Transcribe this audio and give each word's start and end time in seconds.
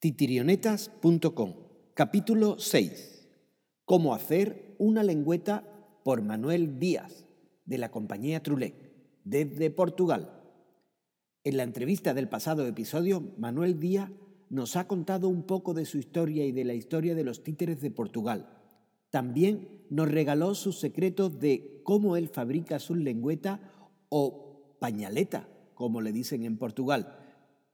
titirionetas.com 0.00 1.52
Capítulo 1.92 2.58
6 2.58 3.28
Cómo 3.84 4.14
hacer 4.14 4.74
una 4.78 5.02
lengüeta 5.02 5.64
por 6.04 6.22
Manuel 6.22 6.78
Díaz, 6.78 7.26
de 7.66 7.76
la 7.76 7.90
compañía 7.90 8.42
Trulec, 8.42 8.74
desde 9.24 9.68
Portugal. 9.68 10.40
En 11.44 11.58
la 11.58 11.64
entrevista 11.64 12.14
del 12.14 12.30
pasado 12.30 12.66
episodio, 12.66 13.34
Manuel 13.36 13.78
Díaz 13.78 14.10
nos 14.48 14.76
ha 14.76 14.86
contado 14.88 15.28
un 15.28 15.42
poco 15.42 15.74
de 15.74 15.84
su 15.84 15.98
historia 15.98 16.46
y 16.46 16.52
de 16.52 16.64
la 16.64 16.72
historia 16.72 17.14
de 17.14 17.24
los 17.24 17.44
títeres 17.44 17.82
de 17.82 17.90
Portugal. 17.90 18.48
También 19.10 19.84
nos 19.90 20.10
regaló 20.10 20.54
sus 20.54 20.78
secretos 20.78 21.40
de 21.40 21.82
cómo 21.84 22.16
él 22.16 22.28
fabrica 22.28 22.78
su 22.78 22.94
lengüeta 22.94 23.60
o 24.08 24.76
pañaleta, 24.80 25.46
como 25.74 26.00
le 26.00 26.12
dicen 26.12 26.44
en 26.44 26.56
Portugal, 26.56 27.19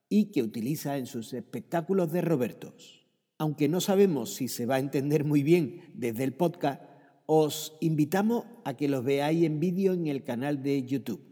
y 0.08 0.26
que 0.26 0.42
utiliza 0.42 0.98
en 0.98 1.06
sus 1.06 1.32
espectáculos 1.32 2.12
de 2.12 2.20
Robertos. 2.20 3.06
Aunque 3.38 3.68
no 3.68 3.80
sabemos 3.80 4.34
si 4.34 4.48
se 4.48 4.66
va 4.66 4.76
a 4.76 4.80
entender 4.80 5.24
muy 5.24 5.42
bien 5.42 5.92
desde 5.94 6.24
el 6.24 6.34
podcast, 6.34 6.82
os 7.26 7.76
invitamos 7.80 8.44
a 8.64 8.74
que 8.74 8.88
los 8.88 9.04
veáis 9.04 9.44
en 9.44 9.60
vídeo 9.60 9.92
en 9.92 10.06
el 10.06 10.24
canal 10.24 10.62
de 10.62 10.84
YouTube. 10.84 11.22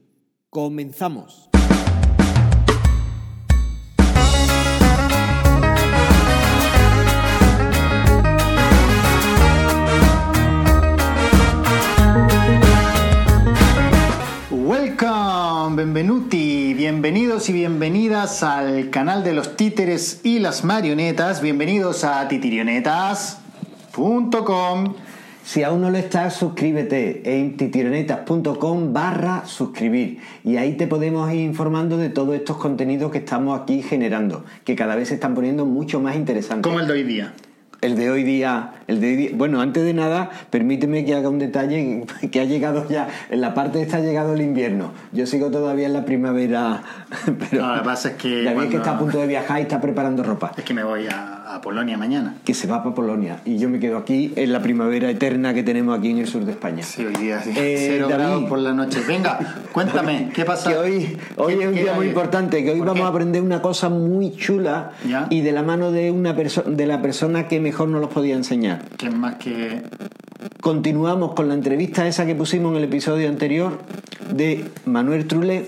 Comenzamos. 0.51 1.54
Welcome, 14.65 15.77
benvenuti, 15.77 16.73
bienvenidos 16.73 17.51
y 17.51 17.53
bienvenidas 17.53 18.43
al 18.43 18.89
canal 18.89 19.23
de 19.23 19.35
los 19.35 19.57
títeres 19.57 20.23
y 20.25 20.39
las 20.39 20.65
marionetas. 20.65 21.43
Bienvenidos 21.43 22.03
a 22.03 22.27
titirionetas.com. 22.29 24.95
Si 25.45 25.62
aún 25.62 25.83
no 25.83 25.91
lo 25.91 25.98
estás, 25.98 26.37
suscríbete 26.37 27.39
en 27.39 27.59
titirionetas.com 27.59 28.95
barra 28.95 29.45
suscribir 29.45 30.21
y 30.45 30.56
ahí 30.56 30.78
te 30.78 30.87
podemos 30.87 31.31
ir 31.31 31.41
informando 31.41 31.99
de 31.99 32.09
todos 32.09 32.34
estos 32.34 32.56
contenidos 32.56 33.12
que 33.12 33.19
estamos 33.19 33.61
aquí 33.61 33.83
generando, 33.83 34.47
que 34.65 34.75
cada 34.75 34.97
vez 34.97 35.09
se 35.09 35.15
están 35.17 35.34
poniendo 35.34 35.67
mucho 35.67 36.01
más 36.01 36.17
interesantes. 36.17 36.67
Como 36.67 36.81
el 36.81 36.87
de 36.87 36.93
hoy 36.95 37.03
día. 37.03 37.34
El 37.85 37.97
de 37.97 38.11
hoy 38.11 38.23
día, 38.23 38.71
el 38.87 39.01
de 39.03 39.07
hoy 39.09 39.17
día- 39.17 39.31
bueno, 39.35 39.61
antes 39.61 39.85
de 39.85 39.93
nada, 39.93 40.31
permíteme 40.49 41.05
que 41.05 41.15
haga 41.15 41.29
un 41.29 41.39
detalle 41.39 42.05
que 42.33 42.41
ha 42.41 42.45
llegado 42.45 42.89
ya, 42.89 43.09
en 43.29 43.41
la 43.43 43.53
parte 43.53 43.83
esta 43.83 43.99
ha 43.99 44.01
llegado 44.01 44.33
el 44.33 44.41
invierno. 44.41 44.93
Yo 45.13 45.27
sigo 45.27 45.51
todavía 45.51 45.87
en 45.87 45.93
la 45.93 46.05
primavera, 46.07 46.83
pero 47.51 47.62
No, 47.62 47.75
lo 47.77 47.83
que 47.83 47.85
pasa 47.85 48.09
es 48.11 48.15
que 48.17 48.31
ya 48.43 48.51
ves 48.51 48.55
cuando- 48.55 48.71
que 48.71 48.77
está 48.79 48.91
a 48.93 48.99
punto 48.99 49.19
de 49.19 49.27
viajar 49.27 49.59
y 49.59 49.62
está 49.62 49.81
preparando 49.83 50.23
ropa. 50.23 50.53
Es 50.57 50.65
que 50.65 50.73
me 50.73 50.83
voy 50.83 51.07
a, 51.09 51.34
a 51.55 51.60
Polonia 51.60 51.97
mañana. 51.97 52.34
Que 52.44 52.52
se 52.55 52.66
va 52.66 52.83
para 52.83 52.94
Polonia 52.94 53.41
y 53.44 53.58
yo 53.58 53.69
me 53.69 53.78
quedo 53.78 53.97
aquí 53.98 54.33
en 54.36 54.52
la 54.52 54.60
primavera 54.60 55.08
eterna 55.10 55.55
que 55.55 55.62
tenemos 55.62 55.97
aquí 55.98 56.10
en 56.10 56.19
el 56.19 56.27
sur 56.27 56.44
de 56.44 56.52
España. 56.52 56.83
Sí, 56.83 57.05
hoy 57.05 57.14
día 57.14 57.41
sí. 57.42 57.50
Eh, 57.56 57.77
Cero 57.92 58.08
David. 58.08 58.22
grados 58.24 58.44
por 58.44 58.58
la 58.58 58.72
noche. 58.72 59.00
Venga, 59.06 59.38
cuéntame, 59.72 60.30
¿qué 60.34 60.44
pasa? 60.44 60.70
Que 60.70 60.77
hoy, 60.78 61.16
hoy 61.36 61.55
¿Qué- 61.56 61.62
es 61.62 61.69
un 61.69 61.75
día 61.75 61.94
muy 61.94 62.06
importante, 62.08 62.62
que 62.64 62.70
hoy 62.72 62.78
¿Por 62.78 62.88
vamos 62.88 63.00
qué? 63.02 63.06
a 63.06 63.08
aprender 63.08 63.42
una 63.42 63.62
cosa 63.62 63.88
muy 63.88 64.32
chula 64.36 64.91
Ya. 65.08 65.27
y 65.30 65.41
de 65.42 65.52
la 65.52 65.62
mano 65.62 65.92
de 65.92 66.10
una 66.10 66.36
perso- 66.36 66.64
de 66.64 66.86
la 66.86 67.00
persona 67.00 67.47
que 67.48 67.60
mejor 67.60 67.88
nos 67.88 68.00
los 68.00 68.10
podía 68.10 68.34
enseñar. 68.34 68.82
Que 68.97 69.06
es 69.08 69.14
más 69.14 69.36
que... 69.36 69.82
Continuamos 70.60 71.34
con 71.34 71.48
la 71.48 71.55
entrevista 71.55 72.06
esa 72.06 72.27
que 72.27 72.34
pusimos 72.34 72.72
en 72.72 72.78
el 72.78 72.84
episodio 72.84 73.28
anterior 73.28 73.78
de 74.32 74.64
Manuel 74.86 75.27
Trulé, 75.27 75.66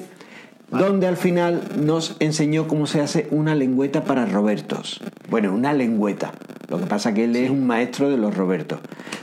donde 0.71 1.07
al 1.07 1.17
final 1.17 1.63
nos 1.79 2.17
enseñó 2.19 2.67
cómo 2.69 2.87
se 2.87 3.01
hace 3.01 3.29
una 3.31 3.55
lengüeta 3.55 4.05
para 4.05 4.27
Robertos. 4.27 5.01
Bueno, 5.31 5.53
una 5.53 5.73
lengüeta. 5.73 6.33
Lo 6.69 6.79
que 6.79 6.87
pasa 6.87 7.15
que 7.15 7.25
él 7.25 7.37
es 7.37 7.51
un 7.51 7.67
maestro 7.67 8.11
de 8.11 8.17
los 8.17 8.37
Robertos. 8.37 8.81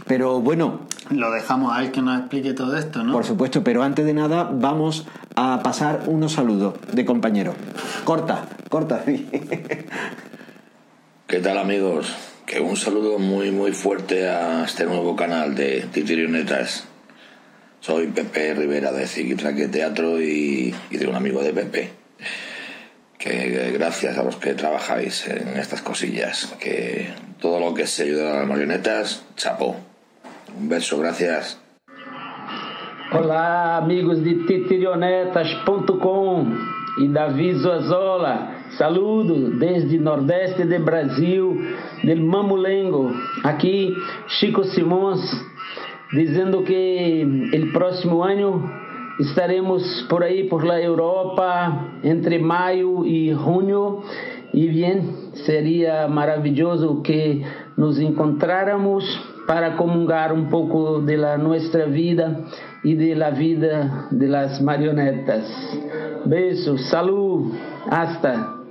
Pero 0.07 0.39
bueno, 0.39 0.81
Lo 1.09 1.31
dejamos 1.31 1.75
a 1.75 1.81
él 1.83 1.91
que 1.91 2.01
nos 2.01 2.17
explique 2.19 2.53
todo 2.53 2.77
esto, 2.77 3.03
¿no? 3.03 3.11
por 3.13 3.25
supuesto, 3.25 3.63
pero 3.63 3.83
antes 3.83 4.05
de 4.05 4.13
nada 4.13 4.49
vamos 4.53 5.05
a 5.35 5.61
pasar 5.63 6.03
unos 6.07 6.33
saludos 6.33 6.75
de 6.93 7.03
compañeros. 7.05 7.55
Corta, 8.05 8.45
corta, 8.69 9.03
sí. 9.05 9.27
¿Qué 11.27 11.39
tal 11.39 11.57
amigos? 11.57 12.13
Que 12.45 12.59
un 12.61 12.77
saludo 12.77 13.17
muy 13.19 13.51
muy 13.51 13.71
fuerte 13.71 14.29
a 14.29 14.63
este 14.65 14.85
nuevo 14.85 15.15
canal 15.15 15.55
de 15.55 15.87
Titirionetas. 15.91 16.85
Soy 17.83 18.07
Pepe 18.07 18.53
Rivera 18.53 18.93
de 18.93 19.05
Ziquitraque 19.05 19.67
Teatro 19.67 20.21
y, 20.21 20.73
y 20.89 20.97
de 20.97 21.05
un 21.05 21.15
amigo 21.15 21.43
de 21.43 21.51
Pepe. 21.51 21.89
Que 23.19 23.73
gracias 23.73 24.17
a 24.17 24.23
los 24.23 24.37
que 24.37 24.53
trabajáis 24.53 25.27
en 25.27 25.57
estas 25.57 25.81
cosillas, 25.81 26.55
que 26.61 27.09
todo 27.41 27.59
lo 27.59 27.73
que 27.73 27.85
se 27.85 28.03
ayuda 28.03 28.31
a 28.31 28.35
las 28.37 28.47
marionetas, 28.47 29.25
chapó. 29.35 29.75
Un 30.57 30.69
beso, 30.69 30.97
gracias. 30.97 31.59
Olá, 33.11 33.75
amigos 33.75 34.23
de 34.23 34.33
titirionetas.com 34.47 36.57
e 36.99 37.09
Davi 37.09 37.53
Zozola. 37.59 38.61
Saludo 38.77 39.49
desde 39.59 39.97
Nordeste 39.97 40.63
do 40.63 40.79
Brasil, 40.79 41.75
del 42.01 42.21
Mamulengo. 42.21 43.11
Aqui, 43.43 43.93
Chico 44.39 44.63
Simões, 44.63 45.19
dizendo 46.13 46.63
que 46.63 47.21
el 47.21 47.71
próximo 47.71 48.23
ano 48.23 48.71
estaremos 49.19 50.05
por 50.09 50.23
aí, 50.23 50.45
por 50.45 50.63
la 50.63 50.81
Europa, 50.81 51.99
entre 52.03 52.39
maio 52.39 53.05
e 53.05 53.33
junho. 53.33 54.03
E 54.53 54.67
bem, 54.67 55.01
seria 55.45 56.07
maravilhoso 56.07 57.01
que 57.01 57.43
nos 57.75 57.99
encontráramos 57.99 59.03
para 59.47 59.71
comungar 59.71 60.31
um 60.31 60.45
pouco 60.45 61.01
de 61.01 61.17
la 61.17 61.37
nuestra 61.37 61.87
vida 61.87 62.45
e 62.83 62.95
de 62.95 63.15
la 63.15 63.31
vida 63.31 64.07
de 64.11 64.27
las 64.27 64.61
marionetas. 64.61 65.43
Besos, 66.25 66.89
salud, 66.89 67.51
hasta. 67.89 68.62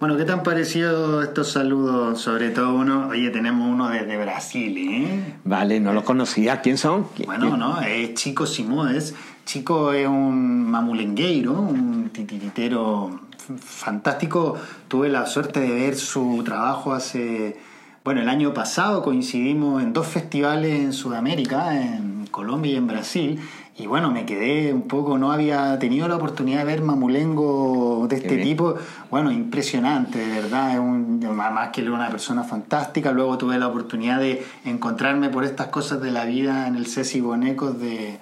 Bueno, 0.00 0.16
¿qué 0.16 0.24
te 0.24 0.32
han 0.32 0.42
parecido 0.42 1.22
estos 1.22 1.52
saludos? 1.52 2.18
Sobre 2.22 2.48
todo 2.50 2.74
uno, 2.74 3.08
oye, 3.08 3.28
tenemos 3.28 3.68
uno 3.68 3.90
desde 3.90 4.16
Brasil, 4.16 4.74
¿eh? 4.78 5.34
Vale, 5.44 5.78
no 5.78 5.92
los 5.92 6.04
conocía. 6.04 6.62
¿Quién 6.62 6.78
son? 6.78 7.04
¿Qui- 7.14 7.26
Bueno, 7.26 7.54
no, 7.58 7.82
es 7.82 8.14
Chico 8.14 8.46
Simões. 8.46 9.14
Chico 9.44 9.92
es 9.92 10.08
un 10.08 10.70
mamulengueiro, 10.70 11.52
un 11.52 12.08
titiritero 12.14 13.20
fantástico. 13.58 14.56
Tuve 14.88 15.10
la 15.10 15.26
suerte 15.26 15.60
de 15.60 15.68
ver 15.74 15.96
su 15.96 16.42
trabajo 16.46 16.94
hace, 16.94 17.58
bueno, 18.02 18.22
el 18.22 18.28
año 18.30 18.54
pasado 18.54 19.02
coincidimos 19.02 19.82
en 19.82 19.92
dos 19.92 20.06
festivales 20.06 20.80
en 20.80 20.94
Sudamérica, 20.94 21.78
en 21.78 22.26
Colombia 22.30 22.72
y 22.72 22.76
en 22.76 22.86
Brasil. 22.86 23.40
Y 23.80 23.86
bueno, 23.86 24.10
me 24.10 24.26
quedé 24.26 24.74
un 24.74 24.82
poco, 24.82 25.16
no 25.16 25.32
había 25.32 25.78
tenido 25.78 26.06
la 26.06 26.16
oportunidad 26.16 26.58
de 26.58 26.64
ver 26.66 26.82
mamulengo 26.82 28.06
de 28.08 28.16
este 28.16 28.36
tipo. 28.36 28.74
Bueno, 29.10 29.32
impresionante, 29.32 30.18
de 30.18 30.42
verdad. 30.42 30.72
Es 30.72 30.78
un, 30.78 31.20
más 31.34 31.70
que 31.70 31.88
una 31.88 32.10
persona 32.10 32.44
fantástica. 32.44 33.10
Luego 33.12 33.38
tuve 33.38 33.58
la 33.58 33.68
oportunidad 33.68 34.20
de 34.20 34.44
encontrarme 34.66 35.30
por 35.30 35.44
estas 35.44 35.68
cosas 35.68 36.02
de 36.02 36.10
la 36.10 36.26
vida 36.26 36.66
en 36.66 36.76
el 36.76 36.86
Ceci 36.86 37.22
Bonecos 37.22 37.80
de, 37.80 38.18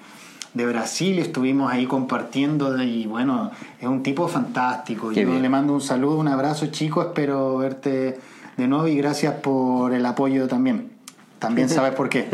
de 0.55 0.67
Brasil. 0.67 1.19
Estuvimos 1.19 1.73
ahí 1.73 1.87
compartiendo 1.87 2.81
y 2.81 3.07
bueno, 3.07 3.51
es 3.81 3.89
un 3.89 4.05
tipo 4.05 4.29
fantástico. 4.29 5.09
Qué 5.09 5.23
Yo 5.23 5.31
bien. 5.31 5.43
le 5.43 5.49
mando 5.49 5.73
un 5.73 5.81
saludo, 5.81 6.19
un 6.19 6.29
abrazo, 6.29 6.67
chico. 6.67 7.03
Espero 7.03 7.57
verte 7.59 8.17
de 8.57 8.69
nuevo 8.69 8.87
y 8.87 8.97
gracias 8.97 9.35
por 9.35 9.93
el 9.93 10.07
apoyo 10.07 10.47
también. 10.47 10.98
También 11.39 11.69
sabes 11.69 11.95
por 11.95 12.09
qué. 12.09 12.27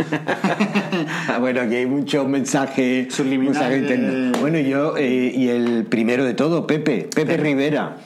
Ah, 1.29 1.39
bueno, 1.39 1.61
aquí 1.61 1.75
hay 1.75 1.87
muchos 1.87 2.29
mensajes 2.29 3.19
internos. 3.19 4.41
Bueno, 4.41 4.59
yo 4.59 4.97
eh, 4.97 5.33
y 5.35 5.49
el 5.49 5.87
primero 5.87 6.25
de 6.25 6.35
todo, 6.35 6.67
Pepe, 6.67 7.09
Pepe 7.15 7.37
Rivera. 7.37 7.97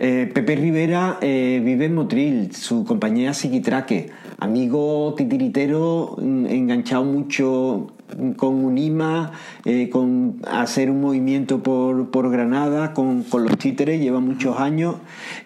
Eh, 0.00 0.30
Pepe 0.32 0.54
Rivera 0.54 1.18
eh, 1.20 1.60
vive 1.64 1.86
en 1.86 1.94
Motril, 1.96 2.54
su 2.54 2.84
compañía 2.84 3.34
Psiquitraque, 3.34 4.10
amigo 4.38 5.12
titiritero, 5.16 6.14
mm, 6.20 6.46
enganchado 6.46 7.04
mucho 7.04 7.88
con 8.36 8.64
Unima, 8.64 9.32
eh, 9.64 9.88
con 9.90 10.40
hacer 10.50 10.90
un 10.90 11.00
movimiento 11.00 11.62
por, 11.62 12.10
por 12.10 12.30
Granada, 12.30 12.94
con, 12.94 13.22
con 13.24 13.44
los 13.44 13.58
títeres, 13.58 14.00
lleva 14.00 14.20
muchos 14.20 14.58
años 14.60 14.96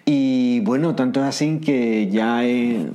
y 0.05 0.42
bueno, 0.63 0.95
tanto 0.95 1.21
es 1.21 1.27
así 1.27 1.59
que 1.59 2.09
ya 2.09 2.43
eh, 2.43 2.89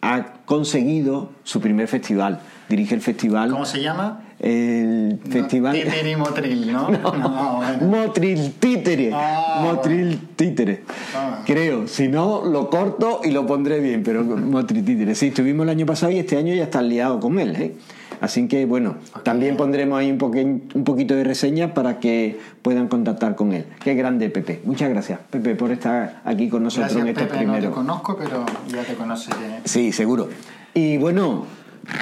ha 0.00 0.24
conseguido 0.44 1.30
su 1.44 1.60
primer 1.60 1.88
festival, 1.88 2.40
dirige 2.68 2.94
el 2.94 3.00
festival. 3.00 3.50
¿Cómo 3.50 3.64
se 3.64 3.82
llama? 3.82 4.22
El 4.40 5.20
festival. 5.30 5.72
Títere 5.72 6.10
y 6.10 6.16
Motril, 6.16 6.72
¿no? 6.72 6.88
No, 6.90 7.56
bueno. 7.58 7.86
Motril 7.86 8.54
Títere. 8.58 9.10
Ah, 9.14 9.60
Motril 9.62 10.18
Títere. 10.34 10.82
Ah. 11.14 11.42
Creo. 11.46 11.86
Si 11.86 12.08
no, 12.08 12.44
lo 12.44 12.68
corto 12.68 13.20
y 13.22 13.30
lo 13.30 13.46
pondré 13.46 13.78
bien, 13.78 14.02
pero 14.02 14.24
Motril 14.24 14.84
Títere. 14.84 15.14
Sí, 15.14 15.28
estuvimos 15.28 15.62
el 15.64 15.70
año 15.70 15.86
pasado 15.86 16.10
y 16.10 16.18
este 16.18 16.36
año 16.36 16.52
ya 16.54 16.64
estás 16.64 16.82
liado 16.82 17.20
con 17.20 17.38
él, 17.38 17.54
¿eh? 17.54 17.74
Así 18.22 18.48
que 18.48 18.64
bueno, 18.64 18.94
también 19.24 19.56
pondremos 19.58 19.98
ahí 19.98 20.10
un, 20.10 20.18
poqui- 20.18 20.62
un 20.74 20.84
poquito 20.84 21.14
de 21.14 21.24
reseña 21.24 21.74
para 21.74 21.98
que 22.00 22.40
puedan 22.62 22.88
contactar 22.88 23.34
con 23.34 23.52
él. 23.52 23.66
Qué 23.82 23.94
grande 23.94 24.30
Pepe. 24.30 24.62
Muchas 24.64 24.88
gracias 24.88 25.18
Pepe 25.28 25.54
por 25.56 25.72
estar 25.72 26.22
aquí 26.24 26.48
con 26.48 26.62
nosotros 26.62 26.92
Gracias, 26.94 27.02
en 27.02 27.08
estos 27.08 27.24
Pepe. 27.26 27.34
No 27.44 27.52
te 27.52 27.58
primeros. 27.58 27.74
conozco, 27.74 28.16
pero 28.16 28.46
ya 28.68 28.82
te 28.84 28.94
conoceré. 28.94 29.60
Sí, 29.64 29.92
seguro. 29.92 30.28
Y 30.72 30.96
bueno, 30.98 31.44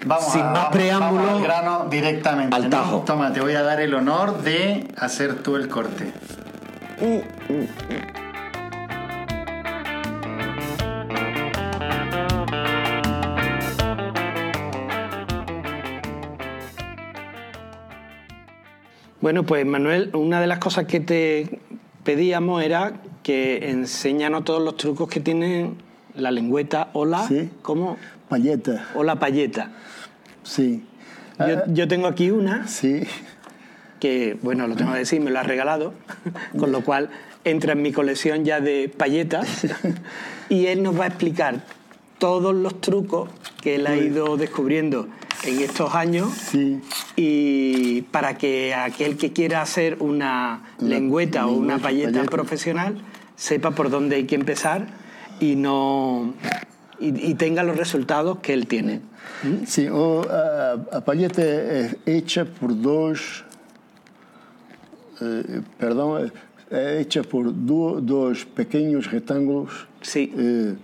Vamos 0.05 0.31
sin 0.31 0.43
a- 0.43 0.45
más 0.45 0.53
vamos- 0.55 0.73
preámbulo, 0.73 1.23
vamos 1.25 1.37
al 1.39 1.43
grano 1.43 1.87
directamente. 1.91 2.55
al 2.55 2.65
¿no? 2.65 2.69
tajo. 2.71 2.99
Toma, 3.07 3.33
te 3.33 3.41
voy 3.41 3.55
a 3.55 3.63
dar 3.63 3.81
el 3.81 3.95
honor 3.95 4.43
de 4.43 4.87
hacer 4.99 5.37
tú 5.43 5.57
el 5.57 5.69
corte. 5.69 6.13
Bueno, 19.21 19.45
pues 19.45 19.67
Manuel, 19.67 20.11
una 20.15 20.41
de 20.41 20.47
las 20.47 20.59
cosas 20.59 20.87
que 20.87 21.01
te 21.01 21.61
pedíamos 22.05 22.63
era 22.63 22.95
que 23.23 23.71
enséñanos 23.71 24.45
todos 24.45 24.63
los 24.63 24.77
trucos 24.77 25.09
que 25.09 25.21
tienen 25.21 25.75
la 26.15 26.31
lengüeta 26.31 26.89
o 26.95 27.05
la, 27.05 27.27
Sí. 27.27 27.51
¿cómo? 27.63 27.97
Palheta, 28.29 28.89
O 28.95 29.03
la 29.05 29.17
payeta. 29.17 29.71
sim. 30.43 30.83
Yo, 31.39 31.47
Ah, 31.59 31.65
yo 31.69 31.89
tengo 31.89 32.07
aquí 32.07 32.31
una 32.31 32.67
sim. 32.67 33.03
que, 33.99 34.39
bueno, 34.43 34.67
lo 34.67 34.77
tengo 34.77 34.93
que 34.93 34.99
decir, 34.99 35.21
me 35.21 35.31
lo 35.31 35.39
ha 35.39 35.43
regalado, 35.43 35.95
con 36.59 36.71
lo 36.73 36.83
cual 36.83 37.11
entra 37.45 37.73
en 37.73 37.83
mi 37.83 37.93
colección 37.93 38.45
ya 38.45 38.61
de 38.61 38.89
payetas 38.95 39.67
y 40.51 40.67
él 40.67 40.83
nos 40.83 40.99
va 40.99 41.05
a 41.05 41.09
explicar 41.09 41.63
todos 42.19 42.55
los 42.55 42.81
trucos 42.81 43.29
que 43.63 43.77
él 43.77 43.87
ha 43.87 43.97
ido 43.97 44.37
descubriendo 44.37 45.09
en 45.45 45.61
estos 45.61 45.95
años 45.95 46.33
Sí. 46.35 46.81
y 47.17 48.03
para 48.11 48.37
que 48.37 48.75
aquel 48.75 49.17
que 49.17 49.33
quiera 49.33 49.63
hacer 49.63 49.97
una 50.01 50.63
Una 50.79 50.89
lengüeta 50.89 51.47
o 51.47 51.53
una 51.53 51.79
payeta 51.79 52.13
payeta. 52.13 52.31
profesional 52.31 53.01
sepa 53.37 53.71
por 53.73 53.91
dónde 53.91 54.17
hay 54.17 54.25
que 54.25 54.35
empezar 54.35 54.87
y 55.41 55.57
no 55.57 56.35
y, 56.99 57.31
y 57.31 57.35
tenga 57.35 57.63
los 57.63 57.77
resultados 57.77 58.41
que 58.41 58.53
él 58.53 58.67
tiene. 58.67 59.01
Sim, 59.67 59.89
o, 59.91 60.21
a, 60.29 60.73
a 60.99 61.03
é 61.39 61.97
hecha 62.05 62.45
por 62.45 62.75
dois. 62.79 63.43
eh, 65.23 65.63
perdão, 65.79 66.19
é 66.71 67.01
hecha 67.01 67.23
por 67.25 67.51
do- 67.51 68.01
dois 68.03 68.45
pequenos 68.45 69.07
retângulos. 69.07 69.87
Sí. 70.03 70.31
eh, 70.37 70.75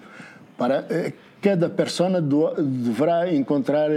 para 0.57 0.87
eh, 0.89 1.13
cada 1.43 1.69
persona 1.69 2.21
do- 2.21 2.55
deverá 2.57 3.31
encontrar. 3.31 3.91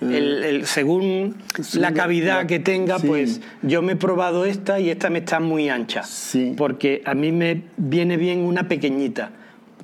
Eh, 0.00 0.16
El- 0.18 0.44
el- 0.44 0.66
según 0.66 1.36
Sí, 1.62 1.78
la 1.78 1.90
la- 1.90 1.96
cavidad 1.96 2.42
la- 2.42 2.46
que 2.46 2.58
tenga, 2.58 2.98
sí. 2.98 3.06
pues 3.06 3.40
yo 3.62 3.82
me 3.82 3.92
he 3.92 3.96
probado 3.96 4.44
esta 4.44 4.78
y 4.80 4.90
esta 4.90 5.08
me 5.10 5.18
está 5.20 5.40
muy 5.40 5.68
ancha. 5.68 6.02
Sí. 6.02 6.54
Porque 6.56 7.02
a 7.04 7.14
mí 7.14 7.32
me 7.32 7.62
viene 7.76 8.16
bien 8.16 8.40
una 8.40 8.68
pequeñita 8.68 9.30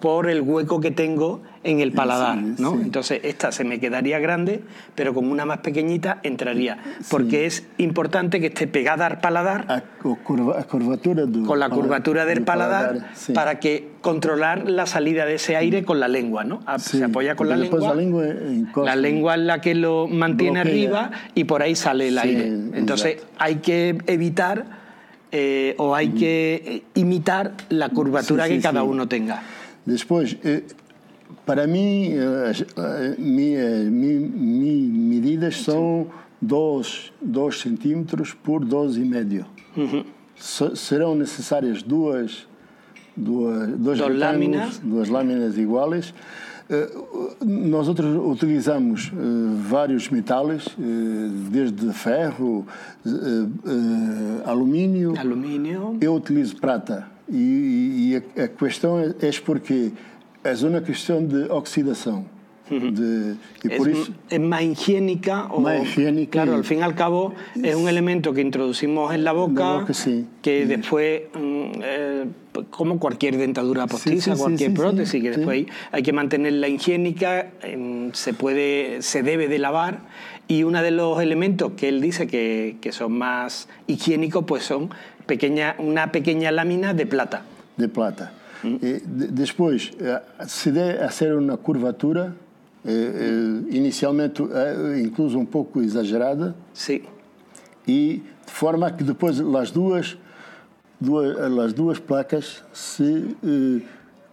por 0.02 0.28
el 0.28 0.40
hueco 0.40 0.80
que 0.80 0.90
tengo 0.90 1.42
en 1.62 1.78
el 1.78 1.92
paladar, 1.92 2.36
Sí, 2.36 2.54
¿no? 2.58 2.72
sí. 2.72 2.78
Entonces 2.82 3.20
esta 3.22 3.52
se 3.52 3.62
me 3.62 3.78
quedaría 3.78 4.18
grande, 4.18 4.60
pero 4.96 5.14
con 5.14 5.30
una 5.30 5.44
más 5.46 5.58
pequeñita 5.58 6.18
entraría. 6.24 6.76
Porque 7.08 7.46
es 7.46 7.68
importante 7.78 8.40
que 8.40 8.48
esté 8.48 8.66
pegada 8.66 9.06
al 9.06 9.20
paladar 9.20 9.64
a, 9.68 9.84
o 10.02 10.16
curva- 10.16 10.58
a 10.58 10.64
curvatura 10.64 11.24
do 11.24 11.46
con 11.46 11.60
la 11.60 11.70
curvatura 11.70 12.24
del 12.24 12.42
paladar 12.42 13.10
para 13.32 13.60
que 13.60 13.90
controlar 14.00 14.68
la 14.68 14.86
salida 14.86 15.24
de 15.24 15.36
ese 15.36 15.54
aire 15.54 15.84
con 15.84 16.00
la 16.00 16.08
lengua, 16.08 16.42
¿no? 16.42 16.62
A- 16.66 16.80
Sí, 16.80 16.98
Se 16.98 17.04
apoya 17.04 17.36
con 17.36 17.48
la 17.48 17.56
lengua. 17.56 17.78
la 17.80 17.94
lengua 17.94 18.26
encosta. 18.26 18.90
La 18.90 18.96
lengua 19.00 19.34
es 19.36 19.40
la 19.42 19.60
que 19.60 19.76
lo 19.76 20.08
mantiene 20.08 20.64
Bloquea. 20.64 20.72
arriba 20.72 21.10
y 21.36 21.44
por 21.44 21.62
ahí 21.62 21.76
sale 21.76 22.08
el 22.08 22.18
aire. 22.18 22.46
Entonces 22.74 23.12
exacto. 23.22 23.34
hay 23.38 23.54
que 23.56 23.98
evitar 24.08 24.82
eh, 25.30 25.76
o 25.78 25.94
hay 25.94 26.08
que 26.10 26.82
imitar 26.96 27.52
la 27.70 27.88
curvatura 27.90 28.48
que 28.48 28.58
cada 28.60 28.82
uno 28.82 29.06
tenga. 29.06 29.40
Después, 29.84 30.36
eh, 30.44 30.64
para 31.44 31.66
mí, 31.66 32.12
eh, 32.12 32.50
as- 32.50 32.60
eh, 32.62 33.14
mi, 33.18 33.54
eh, 33.54 33.84
mi, 33.90 34.14
mi 34.18 34.82
medidas 35.14 35.62
são 35.62 36.06
2 36.40 37.60
centímetros 37.60 38.34
por 38.34 38.64
2,5. 38.64 39.44
Se- 40.36 40.74
Serão 40.76 41.14
necessárias 41.14 41.82
duas, 41.82 42.46
duas, 43.16 43.68
dois 43.78 43.98
Dos 43.98 44.08
retângulos, 44.08 44.20
lâminas. 44.20 44.78
duas 44.78 45.08
lâminas 45.08 45.56
iguais. 45.58 46.14
Eh, 46.70 46.88
Nós 47.44 47.88
outros 47.88 48.16
utilizamos 48.16 49.10
eh, 49.12 49.18
vários 49.68 50.08
metais, 50.08 50.66
eh, 50.78 51.28
desde 51.50 51.92
ferro, 51.92 52.64
eh, 53.04 53.10
eh, 53.10 54.42
alumínio, 54.48 55.12
Alumínio. 55.18 55.96
eu 56.00 56.14
utilizo 56.14 56.56
prata 56.56 57.08
e, 57.30 58.12
e 58.14 58.40
a, 58.40 58.44
a 58.44 58.48
questão 58.48 58.98
é, 58.98 59.06
é 59.08 59.30
porque 59.44 59.92
é 60.44 60.54
uma 60.66 60.80
questão 60.80 61.24
de 61.24 61.50
oxidação. 61.50 62.24
De, 62.70 63.34
e 63.64 63.68
Es, 63.72 63.76
por 63.76 63.88
isso, 63.90 64.14
es 64.30 64.40
más 64.40 64.62
higiénica. 64.62 65.46
O, 65.50 65.60
Más 65.60 65.82
higiénica 65.82 66.30
Claro, 66.30 66.52
y- 66.52 66.54
al 66.54 66.64
fin 66.64 66.78
y 66.78 66.82
al 66.82 66.94
cabo 66.94 67.34
es 67.62 67.74
un 67.74 67.86
elemento 67.86 68.32
que 68.32 68.40
introducimos 68.40 69.12
en 69.14 69.24
la 69.24 69.32
boca, 69.32 69.80
boca, 69.80 69.92
sí. 69.92 70.26
que 70.40 70.64
después, 70.64 71.22
mm, 71.34 71.70
eh, 71.82 72.24
como 72.70 72.98
cualquier 72.98 73.36
dentadura 73.36 73.86
postiza, 73.86 74.36
sí, 74.36 74.40
cualquier 74.40 74.72
prótesis, 74.72 75.20
que 75.22 75.30
después 75.32 75.66
hay 75.90 76.02
que 76.02 76.12
mantenerla 76.14 76.68
higiénica, 76.68 77.50
em, 77.62 78.10
se, 78.14 78.32
puede, 78.32 79.02
se 79.02 79.22
debe 79.22 79.48
de 79.48 79.58
lavar. 79.58 80.00
Y 80.48 80.64
uno 80.64 80.82
de 80.82 80.90
los 80.90 81.20
elementos 81.20 81.72
que 81.76 81.88
él 81.88 82.00
dice 82.00 82.26
que, 82.26 82.76
que 82.80 82.92
son 82.92 83.12
más 83.12 83.68
higiénicos, 83.86 84.44
pues 84.46 84.64
son 84.64 84.90
pequeña, 85.26 85.74
una 85.78 86.10
pequeña 86.12 86.50
lámina 86.50 86.92
de 86.94 87.06
plata. 87.06 87.42
de 87.76 87.88
plata. 87.88 88.32
E 88.64 89.00
de, 89.04 89.26
depois, 89.28 89.90
eh, 89.98 90.20
se 90.46 90.70
der 90.70 91.02
a 91.02 91.10
ser 91.10 91.34
uma 91.34 91.56
curvatura, 91.56 92.34
eh, 92.84 92.90
eh, 92.90 93.76
inicialmente 93.76 94.42
eh, 94.42 95.00
incluso 95.00 95.38
um 95.38 95.44
pouco 95.46 95.80
exagerada, 95.82 96.54
Sí. 96.72 97.02
e 97.88 98.22
de 98.46 98.52
forma 98.52 98.90
que 98.92 99.02
depois 99.02 99.40
as 99.40 99.70
duas, 99.72 100.16
duas, 101.00 101.36
as 101.58 101.72
duas 101.72 101.98
placas 101.98 102.62
se 102.72 103.36
eh, 103.42 103.82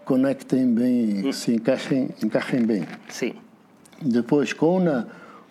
conectem 0.05 0.67
bem, 0.75 1.31
se 1.31 1.53
encaixem, 1.55 2.09
encaixem 2.23 2.65
bem. 2.65 2.85
Sí. 3.09 3.33
Depois, 4.01 4.53
com 4.53 4.77
uma, 4.77 5.07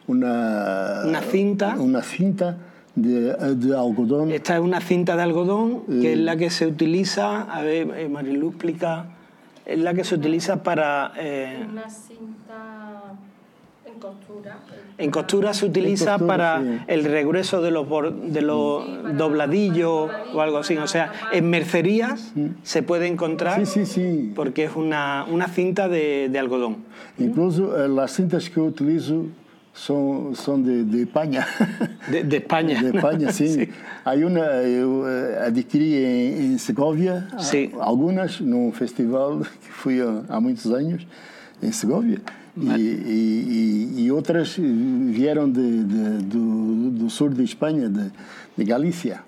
uma, 0.06 1.04
Una 1.06 1.22
cinta. 1.22 1.74
uma 1.76 2.02
cinta 2.02 2.58
de, 3.02 3.54
de 3.54 3.74
algodão, 3.74 4.30
Esta 4.30 4.54
es 4.56 4.60
una 4.60 4.80
cinta 4.80 5.16
de 5.16 5.22
algodón 5.22 5.82
que 5.86 6.10
Eh. 6.10 6.12
es 6.14 6.18
la 6.18 6.36
que 6.36 6.50
se 6.50 6.66
utiliza, 6.66 7.42
a 7.42 7.62
ver, 7.62 7.88
eh, 7.96 8.08
Marilu 8.08 8.48
explica, 8.48 9.06
es 9.64 9.78
la 9.78 9.94
que 9.94 10.04
se 10.04 10.14
utiliza 10.14 10.62
para... 10.62 11.12
eh, 11.18 11.66
Una 11.70 11.88
cinta 11.88 13.14
en 13.86 14.00
costura. 14.00 14.58
en 14.98 15.10
costura 15.10 15.52
se 15.54 15.66
utiliza 15.66 16.12
costura, 16.12 16.26
para 16.26 16.60
sí. 16.62 16.78
el 16.88 17.04
regreso 17.04 17.60
de 17.62 17.70
los, 17.70 17.88
bor- 17.88 18.14
de 18.14 18.42
los 18.42 18.84
dobladillos 19.16 20.10
o 20.34 20.40
algo 20.40 20.58
así. 20.58 20.76
O 20.76 20.86
sea, 20.86 21.12
en 21.32 21.48
mercerías 21.50 22.32
se 22.62 22.82
puede 22.82 23.06
encontrar 23.06 23.62
porque 24.34 24.64
es 24.64 24.76
una, 24.76 25.24
una 25.30 25.48
cinta 25.48 25.88
de, 25.88 26.28
de 26.30 26.38
algodón. 26.38 26.76
Incluso 27.18 27.74
eh, 27.76 28.00
as 28.00 28.12
cintas 28.14 28.48
que 28.50 28.60
utilizo 28.60 29.26
são, 29.78 30.34
são 30.34 30.60
de, 30.60 30.84
de 30.84 31.02
Espanha. 31.02 31.46
De, 32.08 32.22
de 32.22 32.36
España. 32.36 32.78
De 32.78 32.96
Espanha, 32.96 33.32
sim. 33.32 33.46
Sí. 33.48 33.68
Há 34.04 34.14
uma 34.14 34.40
eu 34.40 35.06
eh, 35.06 35.46
adquiri 35.46 35.94
em, 36.04 36.52
em 36.54 36.58
Segovia, 36.58 37.26
Sim. 37.38 37.70
algumas 37.78 38.40
num 38.40 38.72
festival 38.72 39.40
que 39.40 39.70
fui 39.70 39.98
há, 40.28 40.40
muitos 40.40 40.66
anos 40.66 41.06
em 41.62 41.70
Segovia. 41.70 42.20
E, 42.56 42.66
e, 42.66 43.94
e, 43.98 44.02
e 44.04 44.12
outras 44.12 44.56
vieram 44.56 45.48
de, 45.48 45.84
de, 45.84 46.24
do, 46.24 46.90
do 46.90 47.10
sul 47.10 47.28
de 47.28 47.44
Espanha, 47.44 47.88
de, 47.88 48.10
de 48.56 48.64
Galícia. 48.64 49.20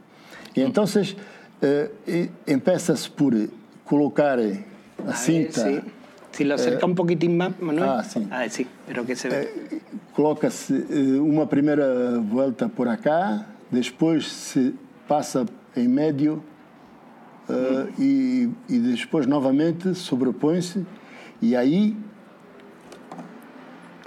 E 0.57 0.63
então, 0.63 0.85
eh, 1.63 1.91
e- 2.09 2.31
empieza-se 2.49 3.09
por 3.09 3.33
colocar 3.85 4.39
a 4.39 4.43
A 4.43 5.13
ver, 5.13 5.17
cinta. 5.17 5.85
Si 6.33 6.45
lo 6.45 6.55
acerca 6.55 6.87
un 6.87 6.95
poquitín 6.95 7.37
más, 7.37 7.59
Manuel. 7.61 7.89
ah, 7.89 8.05
sí. 8.05 8.27
A 8.31 8.49
sí, 8.49 8.67
pero 8.87 9.05
que 9.05 9.17
se 9.17 9.29
ve. 9.29 9.43
Eh, 9.43 9.81
Coloca-se 10.15 10.75
eh, 10.91 11.19
uma 11.21 11.47
primeira 11.47 12.19
volta 12.19 12.69
por 12.69 12.89
acá, 12.89 13.47
depois 13.71 14.27
se 14.27 14.75
passa 15.09 15.47
em 15.77 15.89
médio 15.89 16.43
eh, 17.49 17.87
e, 17.99 18.49
e 18.69 18.79
depois 18.79 19.27
novamente 19.27 19.95
sobrepõe-se 19.95 20.87
e 21.43 21.57
aí 21.57 21.97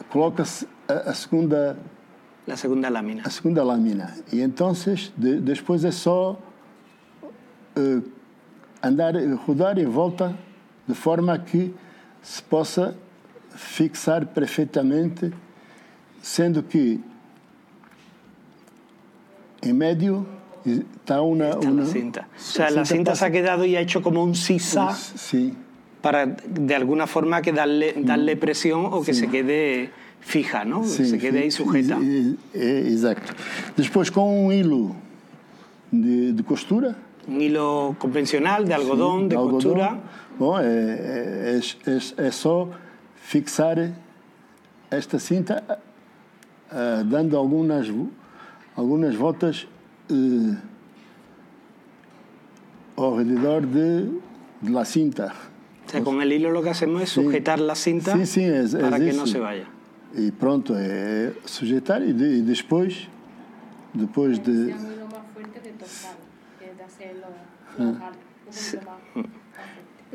coloca-se 0.10 0.68
a, 0.88 1.12
a 1.12 1.14
segunda 1.14 1.78
La 2.46 2.58
segunda 2.58 2.90
lámina. 2.90 3.24
a 3.26 3.30
segunda 3.30 3.64
lâmina 3.64 4.14
e 4.32 4.42
então 4.42 4.74
de, 5.18 5.40
depois 5.40 5.84
é 5.84 5.92
só 5.92 6.40
eh, 7.76 8.02
andar 8.82 9.14
rodar 9.46 9.80
em 9.80 9.86
volta 9.86 10.38
de 10.88 10.94
forma 10.94 11.38
que 11.40 11.74
se 12.24 12.42
possa 12.42 12.96
fixar 13.56 14.34
perfeitamente 14.34 15.32
sendo 16.22 16.68
que 16.68 17.00
en 19.62 19.78
medio 19.78 20.26
está 20.66 21.22
una... 21.22 21.50
Está 21.50 21.70
una 21.70 21.84
la 21.84 21.90
cinta. 21.90 22.28
O 22.36 22.40
sea, 22.40 22.70
la 22.70 22.86
cinta 22.86 23.16
se 23.16 23.26
ha 23.26 23.32
quedado 23.32 23.66
y 23.66 23.76
ha 23.76 23.82
hecho 23.82 24.02
como 24.02 24.24
un 24.24 24.36
zigzag 24.36 24.96
Sí, 24.96 25.54
para 26.02 26.26
de 26.26 26.76
alguna 26.76 27.08
forma 27.08 27.42
que 27.42 27.52
darle, 27.54 27.94
darle 27.98 28.36
presión 28.38 28.88
o 28.92 29.02
que 29.04 29.14
se 29.14 29.28
quede 29.28 29.92
fija, 30.22 30.64
¿no? 30.66 30.84
sim, 30.86 31.06
se 31.06 31.18
quede 31.18 31.40
ahí 31.44 31.52
sujeta. 31.52 31.98
e- 32.02 32.36
e- 32.54 32.88
Exato. 32.88 33.34
Depois 33.76 34.10
com 34.10 34.46
um 34.48 34.52
hilo 34.52 34.96
de, 35.92 36.32
de 36.34 36.44
costura. 36.44 36.96
Un 37.28 37.42
hilo 37.42 37.96
convencional 38.00 38.66
de 38.66 38.74
algodón, 38.74 39.28
de, 39.30 39.36
algodão. 39.36 39.52
costura. 39.60 40.00
Bom, 40.44 40.60
é, 40.60 40.66
é, 40.66 41.60
é, 41.88 42.28
é 42.28 42.32
só 42.32 42.70
fixar 43.16 43.78
esta 44.92 45.18
cinta 45.18 45.64
ah, 46.70 47.02
dando 47.06 47.38
algumas, 47.38 47.88
algumas 48.76 49.16
voltas 49.16 49.66
eh, 50.12 50.58
ao 52.98 53.16
redor 53.16 53.62
de, 53.66 54.20
de 54.62 54.70
la 54.70 54.84
cinta. 54.84 55.32
O 55.88 55.90
sea, 55.90 56.04
con 56.04 56.22
el 56.22 56.34
hilo 56.34 56.52
lo 56.52 56.62
que 56.62 56.72
hacemos 56.72 57.02
es 57.04 57.10
Sí. 57.12 57.24
sujetar 57.24 57.60
la 57.62 57.76
cinta 57.76 58.12
Sí, 58.18 58.26
sí, 58.26 58.44
es- 58.44 58.76
para 58.76 58.98
es 58.98 59.04
que 59.04 59.14
no 59.14 59.24
isso. 59.24 59.28
se 59.28 59.40
vaya. 59.40 59.66
E 60.14 60.30
pronto, 60.34 60.76
é 60.76 61.32
sujeitar 61.46 62.02
e, 62.04 62.12
de, 62.12 62.40
e 62.40 62.42
depois, 62.42 63.08
depois 63.94 64.40
de... 64.40 64.76
un 69.16 69.43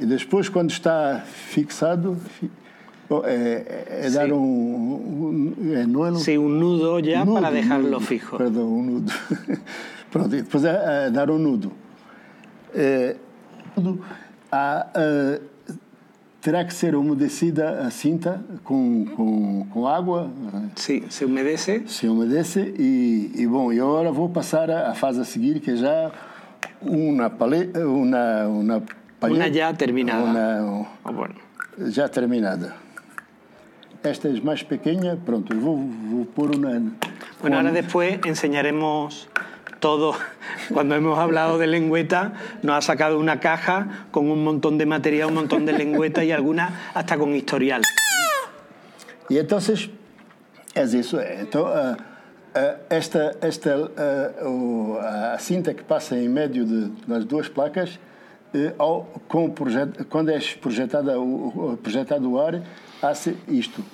E 0.00 0.06
depois, 0.06 0.48
quando 0.48 0.70
está 0.70 1.22
fixado, 1.26 2.16
fi- 2.38 2.50
oh, 3.08 3.22
é, 3.24 3.84
é 4.06 4.10
dar 4.10 4.26
Sim. 4.26 4.32
um, 4.32 5.54
um 5.58 5.74
é 5.74 5.86
nuelo. 5.86 6.18
Sí, 6.18 6.38
un 6.38 6.58
nudo 6.60 7.00
ya 7.00 7.24
Nudo, 7.24 7.40
para 7.40 7.50
dejarlo 7.50 7.90
nudo. 7.90 8.00
fijo. 8.00 8.36
Perdão, 8.36 8.68
um 8.78 8.82
nudo. 8.82 9.12
Pronto, 10.10 10.34
e 10.36 10.42
depois 10.42 10.64
é, 10.64 11.06
é 11.06 11.10
dar 11.10 11.30
um 11.30 11.38
nudo. 11.38 11.72
É, 12.74 13.16
nudo, 13.76 14.00
há, 14.52 14.86
é, 14.94 15.40
terá 16.40 16.64
que 16.64 16.72
ser 16.72 16.94
umedecida 16.94 17.80
a 17.80 17.90
cinta 17.90 18.40
com, 18.62 19.04
com, 19.16 19.66
com 19.70 19.86
água, 19.86 20.30
é, 20.54 20.58
Sí, 20.76 21.02
se 21.10 21.24
humedece. 21.24 21.82
se 21.86 22.06
umedece 22.06 22.72
e, 22.78 23.32
e 23.34 23.46
bom, 23.46 23.72
e 23.72 23.80
agora 23.80 24.12
vou 24.12 24.28
passar 24.28 24.70
a, 24.70 24.90
a 24.90 24.94
fase 24.94 25.20
a 25.20 25.24
seguir, 25.24 25.60
que 25.60 25.72
é 25.72 25.76
já 25.76 26.12
uma 26.80 27.28
paleta, 27.28 27.86
uma, 27.86 28.46
uma 28.46 28.82
Una 29.20 29.48
ya 29.48 29.72
terminada. 29.74 30.22
uma- 30.24 30.86
Ah, 31.04 31.10
bueno. 31.12 31.34
já 31.90 32.08
terminada. 32.08 32.74
Esta 34.02 34.28
é 34.28 34.40
mais 34.40 34.62
pequena, 34.62 35.16
pronto, 35.16 35.52
eu 35.52 35.60
vou, 35.60 35.76
vou 35.76 36.24
pôr 36.24 36.54
uma... 36.54 36.70
Bueno, 37.40 37.56
ahora 37.56 37.72
después 37.72 38.20
enseñaremos 38.24 39.28
todo. 39.80 40.14
Cuando 40.72 40.94
hemos 40.94 41.18
hablado 41.18 41.58
de 41.58 41.66
lengüeta, 41.66 42.32
nos 42.62 42.76
ha 42.76 42.80
sacado 42.82 43.18
una 43.18 43.40
caja 43.40 44.06
con 44.12 44.30
un 44.30 44.44
montón 44.44 44.78
de 44.78 44.86
material, 44.86 45.28
un 45.28 45.34
montón 45.34 45.66
de 45.66 45.72
lengüeta 45.72 46.22
y 46.24 46.30
algunas 46.30 46.70
hasta 46.94 47.18
con 47.18 47.34
historial. 47.34 47.82
E 49.30 49.38
então, 49.38 49.58
é 49.58 50.82
isso. 50.84 51.18
é. 51.18 51.42
Então, 51.42 51.66
ah, 51.66 51.96
ah, 52.54 52.76
esta, 52.90 53.36
esta 53.42 53.70
ah, 53.96 54.46
o- 54.46 54.96
a 55.00 55.38
cinta 55.38 55.74
que 55.74 55.82
passa 55.82 56.16
em 56.16 56.28
médio 56.28 56.64
de, 56.64 56.80
das 57.06 57.24
duas 57.24 57.48
placas, 57.48 57.90
eh, 57.90 57.98
ao, 58.78 59.04
com 59.28 59.46
o 59.46 59.50
projet, 59.50 60.04
quando 60.04 60.30
é 60.30 60.38
projetada 60.60 61.18
o, 61.20 61.78
projetado 61.82 62.30
o 62.30 62.40
ar, 62.40 62.62
há-se 63.02 63.36
isto. 63.48 63.84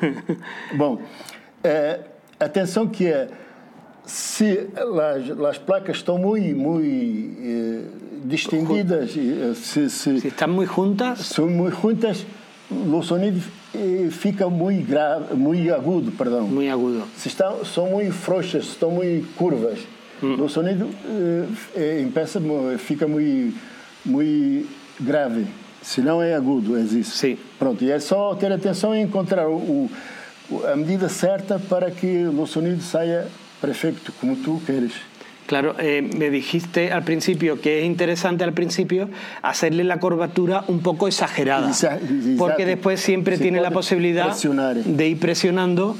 Bom, 0.74 1.02
eh, 1.62 2.00
atenção 2.38 2.88
que 2.88 3.06
é, 3.06 3.28
se 4.04 4.68
as, 4.76 5.30
as 5.44 5.58
placas 5.58 5.96
estão 5.96 6.18
muito, 6.18 6.56
muito 6.56 7.40
eh, 7.42 7.99
distendidas, 8.30 9.10
eh, 9.16 9.52
se, 9.54 9.90
se, 9.90 10.16
están 10.28 10.50
muy 10.52 10.66
juntas, 10.66 11.18
são 11.26 11.46
muito 11.48 11.76
juntas, 11.80 12.24
o 12.70 13.02
sonido 13.02 13.40
eh, 13.74 14.08
fica 14.10 14.48
muito 14.48 14.88
grave, 14.88 15.34
muito 15.34 15.74
agudo, 15.74 16.12
perdão. 16.12 16.46
muy 16.46 16.68
agudo. 16.70 17.04
Se 17.16 17.28
estão, 17.28 17.64
são 17.64 17.86
muito 17.90 18.12
frouxas, 18.12 18.64
se 18.66 18.70
estão 18.72 18.90
muito 18.90 19.26
curvas, 19.36 19.78
o 20.22 20.48
sonido 20.48 20.88
eh, 21.04 21.44
eh, 21.76 22.00
empeça, 22.02 22.40
fica 22.78 23.06
muito, 23.08 23.56
muito 24.04 24.68
grave. 25.00 25.46
Se 25.82 26.02
não 26.02 26.20
é 26.22 26.34
agudo, 26.34 26.76
é 26.76 26.82
isso. 26.82 27.16
Sim. 27.16 27.38
Pronto, 27.58 27.82
e 27.82 27.90
é 27.90 27.98
só 27.98 28.34
ter 28.34 28.52
atenção 28.52 28.94
e 28.94 29.00
encontrar 29.00 29.48
o, 29.48 29.88
o- 30.50 30.62
a 30.70 30.76
medida 30.76 31.08
certa 31.08 31.58
para 31.58 31.90
que 31.90 32.24
o 32.26 32.46
sonido 32.46 32.82
saia 32.82 33.26
perfeito, 33.62 34.12
como 34.20 34.36
tu 34.36 34.60
queres. 34.66 34.92
Claro, 35.50 35.74
eh, 35.80 36.08
me 36.16 36.30
dijiste 36.30 36.92
al 36.92 37.02
principio 37.02 37.60
que 37.60 37.80
es 37.80 37.84
interesante 37.84 38.44
al 38.44 38.52
principio 38.52 39.08
hacerle 39.42 39.82
la 39.82 39.98
curvatura 39.98 40.62
un 40.68 40.78
poco 40.78 41.08
exagerada, 41.08 41.66
exacto. 41.66 42.06
porque 42.38 42.64
después 42.64 43.00
siempre 43.00 43.36
Se 43.36 43.42
tiene 43.42 43.60
la 43.60 43.72
posibilidad 43.72 44.26
presionar. 44.28 44.76
de 44.76 45.08
ir 45.08 45.18
presionando 45.18 45.96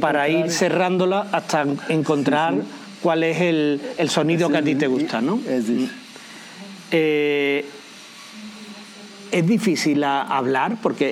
para 0.00 0.28
ir 0.28 0.48
cerrándola 0.52 1.26
hasta 1.32 1.66
encontrar 1.88 2.54
cuál 3.02 3.24
es 3.24 3.40
el, 3.40 3.80
el 3.98 4.10
sonido 4.10 4.48
que 4.48 4.58
a 4.58 4.62
ti 4.62 4.76
te 4.76 4.86
gusta, 4.86 5.20
¿no? 5.20 5.40
É 5.48 5.58
isso. 5.58 5.90
Eh, 6.92 7.64
es 9.32 9.44
difícil 9.44 10.04
a- 10.04 10.22
hablar 10.22 10.76
porque 10.80 11.06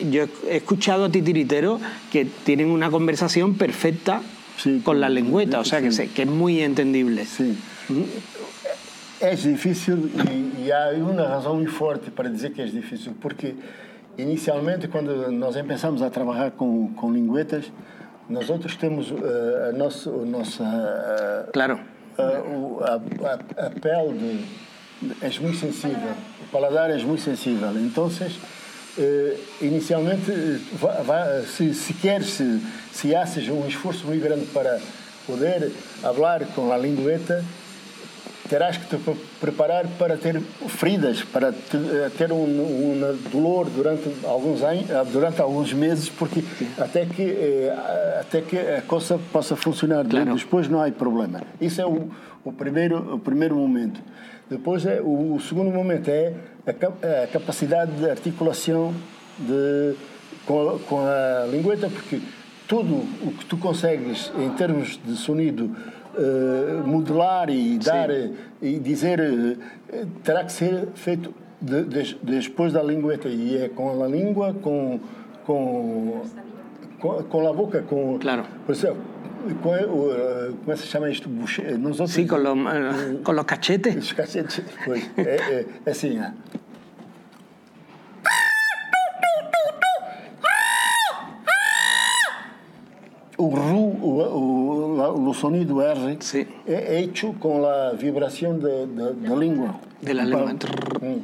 eh, 0.00 0.08
yo 0.10 0.24
he 0.48 0.56
escuchado 0.56 1.04
a 1.04 1.10
titiriteros 1.10 1.78
que 2.10 2.24
tienen 2.24 2.68
una 2.70 2.90
conversación 2.90 3.52
perfecta 3.54 4.22
Sí, 4.62 4.80
con 4.84 5.00
la 5.00 5.08
lengüeta, 5.08 5.60
o 5.60 5.64
sea 5.64 5.80
que, 5.80 5.90
sí. 5.90 5.96
se- 5.98 6.08
que 6.08 6.22
es 6.22 6.28
muy 6.28 6.60
entendible. 6.60 7.24
Sim. 7.24 7.56
É 9.20 9.34
difícil 9.34 10.10
e, 10.30 10.66
e 10.66 10.72
há 10.72 10.90
uma 10.96 11.26
razão 11.26 11.54
muito 11.56 11.72
forte 11.72 12.10
para 12.10 12.28
dizer 12.28 12.52
que 12.52 12.62
é 12.62 12.66
difícil, 12.66 13.12
porque 13.20 13.54
inicialmente 14.16 14.88
quando 14.88 15.30
nós 15.30 15.56
começamos 15.56 16.00
a 16.02 16.08
trabalhar 16.10 16.50
com, 16.52 16.88
com 16.94 17.12
linguetas, 17.12 17.70
nós 18.28 18.48
outros 18.48 18.76
temos 18.76 19.10
eh, 19.10 19.70
a 19.70 19.72
nossa, 19.76 20.08
a 20.10 20.24
nossa 20.24 20.64
eh, 20.64 21.50
Claro. 21.52 21.80
o- 22.18 22.80
a, 22.82 22.94
a, 22.94 23.66
a 23.66 23.70
pele 23.70 24.12
de, 25.02 25.14
é 25.22 25.40
muito 25.40 25.58
sensível, 25.58 26.12
o 26.42 26.46
paladar 26.52 26.90
é 26.90 26.96
muito 27.02 27.22
sensível. 27.22 27.70
Então, 27.78 28.10
inicialmente, 29.60 30.30
eh, 30.30 30.58
va- 30.80 31.42
se, 31.46 31.74
se 31.74 31.92
queres, 31.94 32.28
se, 32.30 32.60
se 32.92 33.14
haces 33.14 33.48
um 33.48 33.66
esforço 33.66 34.06
muito 34.06 34.22
grande 34.22 34.46
para 34.46 34.78
poder 35.26 35.70
falar 36.00 36.44
com 36.54 36.72
a 36.72 36.76
lingueta, 36.78 37.44
terás 38.48 38.76
que 38.76 38.86
te 38.86 38.96
pre- 38.96 39.14
preparar 39.40 39.86
para 39.98 40.16
ter 40.16 40.40
feridas, 40.68 41.22
para 41.22 41.48
eh, 41.50 42.10
ter 42.18 42.32
um, 42.32 42.42
um 42.42 43.18
dolor 43.30 43.68
durante 43.70 44.10
alguns 44.24 44.62
anos, 44.62 44.90
eh, 44.90 45.04
durante 45.12 45.40
alguns 45.40 45.72
meses, 45.72 46.08
porque 46.08 46.42
até 46.78 47.06
que 47.06 47.68
até 48.20 48.40
que 48.40 48.58
a 48.58 48.82
coisa 48.82 49.18
possa 49.32 49.54
funcionar. 49.56 50.04
Claro. 50.06 50.34
Depois 50.34 50.68
não 50.68 50.80
há 50.82 50.90
problema. 50.90 51.40
Isso 51.60 51.80
é 51.80 51.86
o, 51.86 52.10
o 52.44 52.52
primeiro 52.52 53.14
o 53.14 53.18
primeiro 53.18 53.54
momento. 53.56 54.00
Depois 54.50 54.84
é 54.84 55.00
o, 55.00 55.34
o 55.34 55.40
segundo 55.40 55.70
momento 55.70 56.08
é 56.08 56.34
a, 56.66 57.24
a 57.24 57.26
capacidade 57.28 57.92
de 57.92 58.10
articulação 58.10 58.92
de 59.38 59.94
com 60.46 60.70
a, 60.70 60.78
com 60.80 61.00
a 61.00 61.46
lingueta, 61.50 61.88
porque 61.88 62.20
tudo 62.66 62.94
o 63.22 63.32
que 63.38 63.44
tu 63.46 63.56
consegues 63.56 64.32
em 64.38 64.48
termos 64.50 64.98
de 65.04 65.14
sonido 65.16 65.74
eh, 66.16 66.82
modelar 66.84 67.48
e 67.50 67.78
dar 67.78 68.10
eh, 68.10 68.30
e 68.60 68.78
dizer 68.78 69.20
eh, 69.20 70.04
terá 70.24 70.44
que 70.44 70.52
ser 70.52 70.88
feito 70.94 71.32
de- 71.60 71.84
des- 71.84 72.16
depois 72.22 72.72
da 72.72 72.82
lingueta 72.82 73.28
e 73.28 73.56
é 73.56 73.68
com 73.68 74.02
a 74.02 74.06
língua 74.08 74.54
com 74.54 74.98
com 75.46 76.22
com, 77.00 77.22
com 77.24 77.48
a 77.48 77.52
boca 77.52 77.82
com 77.82 78.18
Claro. 78.18 78.44
por 78.66 78.72
exemplo 78.74 79.02
como 79.62 80.72
é 80.72 80.74
que 80.74 80.76
se 80.82 80.86
chama 80.86 81.08
isto 81.10 81.28
Buche- 81.28 81.76
nós 81.78 81.98
outros- 82.00 82.12
Sí, 82.12 82.26
con 82.26 82.42
los, 82.42 82.56
eh, 82.56 83.20
con 83.22 83.34
los 83.36 83.44
cachetes. 83.46 83.96
os 83.96 84.12
cacetes 84.12 84.62
pois, 84.84 85.02
é, 85.16 85.64
é 85.86 85.90
assim 85.90 86.18
ah. 86.18 86.32
O 93.38 93.46
ru, 93.48 93.78
o, 94.08 94.10
o, 94.40 95.28
o 95.30 95.34
sonido 95.34 95.74
R 95.80 96.18
Sí. 96.20 96.40
é 96.66 97.00
hecho 97.00 97.32
com 97.42 97.64
a 97.66 97.92
vibração 98.02 98.52
da, 98.58 98.74
língua. 99.34 99.70
De 100.02 100.12
la 100.12 100.24
lengua. 100.24 100.54
Hum. 101.02 101.20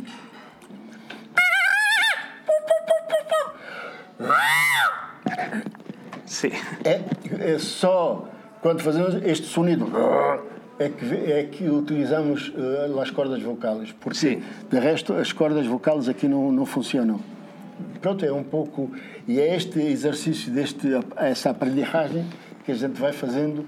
Sí. 6.37 6.53
É, 6.85 7.01
é 7.55 7.59
só 7.59 8.29
quando 8.61 8.83
fazemos 8.83 9.15
este 9.25 9.47
sonido 9.47 9.91
é 10.79 10.91
que, 10.91 11.33
é 11.33 11.45
que 11.45 11.67
utilizamos 11.67 12.51
uh, 12.51 13.01
as 13.01 13.11
cordas 13.11 13.43
vocais, 13.43 13.91
porque 13.99 14.19
Sim. 14.19 14.43
de 14.69 14.79
resto 14.79 15.15
as 15.15 15.33
cordas 15.33 15.67
vocais 15.67 16.11
aqui 16.11 16.29
não, 16.29 16.53
não 16.53 16.67
funcionam. 16.67 17.19
Pronto, 18.03 18.23
é 18.23 18.31
um 18.31 18.43
pouco. 18.43 18.91
E 19.27 19.41
é 19.41 19.57
este 19.57 19.81
exercício, 19.81 20.53
deste, 20.53 20.89
essa 21.17 21.49
aprendizagem 21.51 22.27
que 22.67 22.73
a 22.73 22.75
gente 22.75 23.01
vai 23.01 23.13
fazendo 23.15 23.65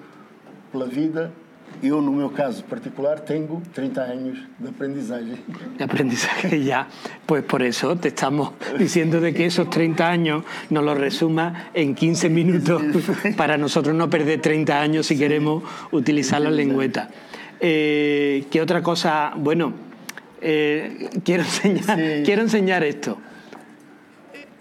pela 0.70 0.86
vida. 0.86 1.32
Eu, 1.80 2.02
no 2.02 2.10
meu 2.12 2.30
caso 2.30 2.64
particular, 2.64 3.20
tenho 3.20 3.62
30 3.72 4.02
años 4.02 4.38
de 4.58 4.68
aprendizagem. 4.68 5.36
de 5.78 5.84
aprendizaje 5.84 6.64
ya. 6.64 6.88
Pues 7.24 7.44
por 7.44 7.62
eso 7.62 7.94
te 7.96 8.08
estamos 8.08 8.50
diciendo 8.78 9.20
de 9.20 9.32
que 9.32 9.46
esos 9.46 9.70
30 9.70 10.08
años 10.08 10.42
nos 10.70 10.82
los 10.84 10.98
resuma 10.98 11.70
en 11.74 11.94
15 11.94 12.30
minutos 12.30 12.82
para 13.36 13.56
nosotros 13.56 13.94
no 13.94 14.10
perder 14.10 14.40
30 14.40 14.80
años 14.80 15.06
si 15.06 15.16
queremos 15.16 15.62
utilizar 15.92 16.40
la 16.40 16.50
lengüeta. 16.50 17.10
Eh, 17.60 18.44
¿Qué 18.50 18.60
otra 18.60 18.82
cosa? 18.82 19.32
Bueno, 19.36 19.72
eh, 20.40 21.10
quiero, 21.24 21.44
enseñar, 21.44 21.96
Sí. 21.96 22.22
quiero 22.24 22.42
enseñar 22.42 22.82
esto. 22.82 23.18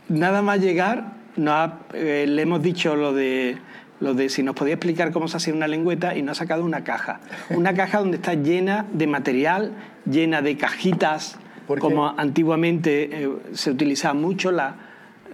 Nada 0.09 0.41
más 0.41 0.59
llegar, 0.61 1.13
nos 1.35 1.53
ha- 1.53 1.79
eh, 1.93 2.25
le 2.27 2.41
hemos 2.43 2.61
dicho 2.61 2.95
lo 2.95 3.13
de, 3.13 3.57
lo 3.99 4.13
de 4.13 4.29
si 4.29 4.43
nos 4.43 4.55
podía 4.55 4.75
explicar 4.75 5.11
cómo 5.11 5.27
se 5.27 5.37
hacía 5.37 5.53
una 5.53 5.67
lengüeta 5.67 6.15
y 6.15 6.21
nos 6.21 6.37
ha 6.37 6.43
sacado 6.43 6.63
una 6.63 6.83
caja. 6.83 7.19
Una 7.49 7.73
caja 7.73 7.99
donde 7.99 8.17
está 8.17 8.33
llena 8.35 8.85
de 8.93 9.07
material, 9.07 9.71
llena 10.05 10.41
de 10.41 10.55
cajitas, 10.57 11.37
como 11.79 12.07
antiguamente 12.17 13.23
eh, 13.23 13.29
se 13.53 13.71
utilizaba 13.71 14.13
mucho 14.13 14.51
la- 14.51 14.75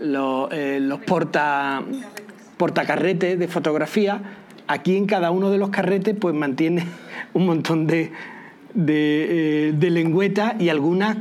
lo- 0.01 0.50
eh, 0.51 0.79
los 0.79 1.00
porta, 1.01 1.84
portacarretes 2.58 3.38
de 3.39 3.48
fotografía. 3.48 4.22
Aquí 4.67 4.96
en 4.96 5.05
cada 5.05 5.32
uno 5.32 5.50
de 5.51 5.58
los 5.58 5.70
carretes 5.70 6.15
pues 6.20 6.34
mantiene 6.34 6.86
un 7.34 7.46
montón 7.46 7.86
de, 7.88 8.12
de, 8.74 9.67
eh, 9.70 9.74
de 9.74 9.89
lengüetas 9.89 10.60
y 10.62 10.70
algunas 10.70 11.17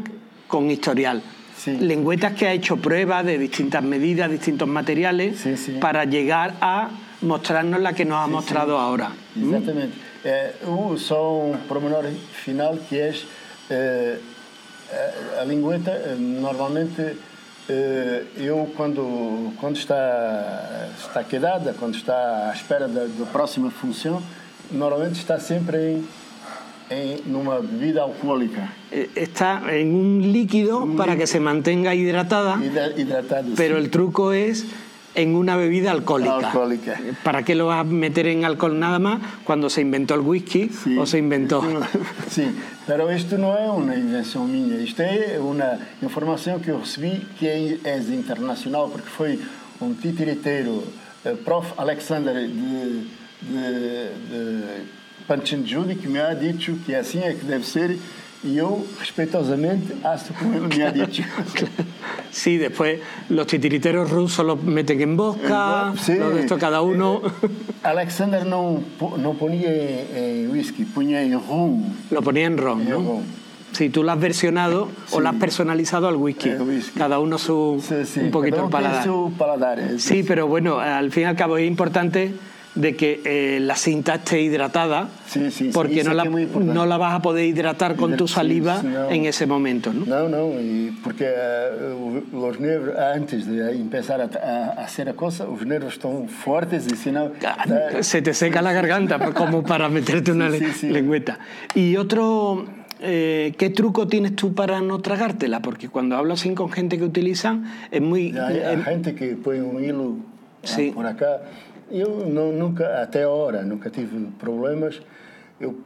con 0.47 0.71
historial. 0.71 1.23
Sí. 1.57 1.77
Lengüetas 1.77 2.33
que 2.33 2.47
ha 2.47 2.53
hecho 2.53 2.77
pruebas 2.79 3.25
de 3.25 3.39
distintas 3.39 3.83
medidas, 3.85 4.31
distintos 4.31 4.69
materiales, 4.69 5.39
Sí, 5.39 5.57
sí. 5.57 5.73
para 5.81 6.05
llegar 6.05 6.55
a 6.61 6.91
mostrarnos 7.23 7.81
la 7.81 7.93
que 7.93 8.05
nos 8.05 8.19
ha 8.19 8.27
mostrado 8.27 8.77
ahora. 8.77 9.11
Exatamente. 9.37 9.95
É, 10.25 10.55
o- 10.67 10.97
só 10.99 11.21
um 11.51 11.57
pormenor 11.69 12.05
final 12.45 12.77
que 12.89 12.99
é 12.99 13.15
eh, 13.71 14.19
a, 15.41 15.45
lingueta, 15.45 15.91
eh, 15.91 16.17
normalmente 16.19 17.17
eh, 17.69 18.25
eu 18.37 18.71
quando, 18.77 19.53
quando 19.61 19.77
está, 19.77 20.89
está 20.99 21.25
quedada, 21.25 21.75
quando 21.79 21.95
está 21.97 22.51
à 22.51 22.53
espera 22.55 22.87
da, 22.89 23.05
da 23.07 23.27
próxima 23.33 23.71
função, 23.71 24.23
normalmente 24.71 25.19
está 25.19 25.39
sempre 25.41 25.77
em, 25.79 26.05
em 26.91 27.23
numa 27.27 27.61
bebida 27.61 28.03
alcoólica, 28.03 28.69
Eh, 28.91 29.09
Está 29.17 29.63
en 29.75 29.95
un 29.95 30.21
líquido 30.33 30.87
para 30.97 31.17
que 31.17 31.27
se 31.27 31.41
mantenga 31.41 31.95
hidratada. 31.95 32.59
hidra- 32.63 32.93
hidratada. 32.97 33.47
Pero 33.57 33.77
sim. 33.77 33.83
el 33.85 33.91
truco 33.91 34.33
es 34.33 34.67
en 35.15 35.35
una 35.35 35.57
bebida 35.57 35.91
alcohólica. 35.91 36.37
Alcohólica. 36.37 36.99
¿Para 37.23 37.43
qué 37.43 37.55
lo 37.55 37.67
vas 37.67 37.81
a 37.81 37.85
meter 37.85 38.27
en 38.27 38.45
alcohol 38.45 38.79
nada 38.79 38.99
más 38.99 39.21
cuando 39.45 39.69
se 39.69 39.81
inventó 39.81 40.15
el 40.15 40.21
whisky 40.21 40.69
Sim. 40.69 40.99
o 40.99 41.07
se 41.07 41.19
inventó? 41.19 41.63
Sim, 42.29 42.55
pero 42.87 43.13
isto 43.13 43.37
não 43.39 43.57
é 43.57 43.71
uma 43.71 43.95
invenção 43.95 44.47
minha, 44.47 44.77
isto 44.79 45.01
é 45.03 45.39
uma 45.41 45.79
informação 46.03 46.59
que 46.59 46.71
eu 46.71 46.81
recebi 46.81 47.27
que 47.39 47.47
é 47.47 47.99
internacional, 47.99 48.89
porque 48.89 49.09
foi 49.09 49.41
um 49.81 49.95
titiriteiro, 49.95 50.83
eh, 51.25 51.35
prof. 51.45 51.73
Alexander 51.77 52.35
de, 52.35 53.07
de, 53.43 54.09
de 54.31 54.65
Panchenjudi, 55.27 55.97
que 55.97 56.09
me 56.09 56.21
ha 56.21 56.35
dito 56.35 56.75
que 56.85 56.95
assim 56.95 57.21
é 57.21 57.33
que 57.33 57.45
deve 57.45 57.67
ser, 57.67 57.99
e 58.45 58.57
eu, 58.59 58.85
respeitosamente, 58.99 59.95
acho 60.05 60.35
como 60.35 60.55
ele 60.55 60.69
me 60.77 60.83
ha 60.85 60.91
dito. 60.91 61.23
Sí, 62.31 62.57
después 62.57 62.99
los 63.29 63.47
titiriteros 63.47 64.11
rusos 64.11 64.45
los 64.45 64.63
meten 64.63 65.01
en 65.03 65.17
vodka, 65.17 65.93
Sí. 66.01 66.15
lo 66.15 66.31
de 66.31 66.41
esto 66.41 66.59
cada 66.59 66.81
uno 66.81 67.21
Alexander 67.83 68.45
não, 68.47 68.83
po- 68.99 69.17
não 69.19 69.35
ponia 69.35 69.69
em, 69.69 70.47
em 70.47 70.49
whisky, 70.49 70.85
punha 70.87 71.23
em 71.23 71.35
rum. 71.37 71.83
lo 72.11 72.23
ponía 72.23 72.47
en 72.47 72.57
ron, 72.57 72.81
En 72.83 72.89
¿no? 72.91 72.97
ron. 72.97 73.23
Sí, 73.73 73.89
tú 73.91 74.03
lo 74.03 74.13
has 74.13 74.21
versionado 74.21 74.89
o 75.13 75.21
lo 75.21 75.29
has 75.29 75.35
Sí. 75.35 75.41
personalizado 75.41 76.07
al 76.09 76.17
whisky. 76.17 76.51
Whisky. 76.51 76.99
Cada 76.99 77.19
uno 77.19 77.39
su 77.39 77.83
Sí, 77.87 78.05
sí, 78.07 78.21
un 78.21 78.31
poquito 78.31 78.65
el 78.65 78.71
paladar. 78.71 79.03
seu 79.05 79.31
paladar. 79.37 79.79
Sí, 79.99 80.23
pero 80.27 80.47
bueno, 80.47 80.79
al 80.79 81.11
fin 81.11 81.23
y 81.25 81.27
al 81.27 81.37
cabo 81.37 81.57
es 81.59 81.67
importante 81.67 82.33
de 82.75 82.97
que 82.97 83.21
eh, 83.25 83.59
la 83.61 83.77
cinta 83.77 84.15
esté 84.15 84.41
hidratada, 84.41 85.09
Sí, 85.27 85.51
sí, 85.51 85.67
sí, 85.67 85.71
porque 85.75 86.03
no, 86.05 86.15
la, 86.15 86.25
no 86.25 86.87
la 86.87 86.97
vas 86.97 87.15
a 87.15 87.21
poder 87.21 87.45
hidratar 87.45 87.97
con 87.97 88.17
tu 88.17 88.27
Sí, 88.27 88.35
saliva 88.35 88.81
sí, 88.81 88.87
no. 88.87 89.11
en 89.11 89.27
ese 89.27 89.45
momento. 89.47 89.93
¿no? 89.93 90.07
Não, 90.07 90.29
não, 90.29 90.53
e 90.59 90.93
porque 91.05 91.25
eh, 91.29 91.93
o- 91.93 92.47
os 92.49 92.59
nervos, 92.61 92.95
antes 92.97 93.45
de 93.47 93.61
empezar 93.77 94.21
a, 94.23 94.29
a, 94.33 94.85
hacer 94.85 95.09
a 95.09 95.13
cosa, 95.13 95.45
os 95.49 95.61
nervos 95.67 95.95
estão 95.95 96.27
fortes 96.29 96.87
e 96.87 96.97
senão... 96.97 97.33
tá- 97.39 98.03
Se 98.03 98.23
te 98.23 98.33
seca 98.33 98.63
la 98.63 98.73
garganta 98.73 99.19
pues, 99.19 99.35
como 99.35 99.63
para 99.63 99.89
meterte 99.91 100.33
una 100.33 100.51
Sí, 100.51 100.59
le- 100.61 100.73
sí, 100.73 100.73
sí. 100.81 100.89
lengüeta. 100.89 101.39
Y 101.75 101.97
otro, 101.97 102.65
eh, 103.01 103.53
¿qué 103.59 103.69
truco 103.69 104.07
tienes 104.09 104.35
tú 104.35 104.55
para 104.55 104.81
no 104.81 105.01
tragártela? 105.01 105.61
Porque 105.61 105.89
cuando 105.91 106.17
hablo 106.17 106.33
así 106.35 106.55
con 106.55 106.71
gente 106.71 106.97
que 106.97 107.05
utilizan, 107.05 107.65
es 107.91 108.01
muy... 108.01 108.33
Há, 108.37 108.51
eh, 108.53 108.65
há 108.65 108.83
gente 108.85 109.15
que 109.15 109.37
põe 109.37 109.61
um 109.61 109.79
hilo 109.79 110.17
ah, 110.65 110.67
Sim. 110.67 110.95
por 110.95 111.05
acá. 111.07 111.41
Eu 111.93 112.27
não, 112.27 112.53
nunca, 112.53 113.03
até 113.03 113.25
agora, 113.25 113.63
nunca 113.63 113.91
tive 113.91 114.27
problemas. 114.39 115.01
Eu, 115.61 115.79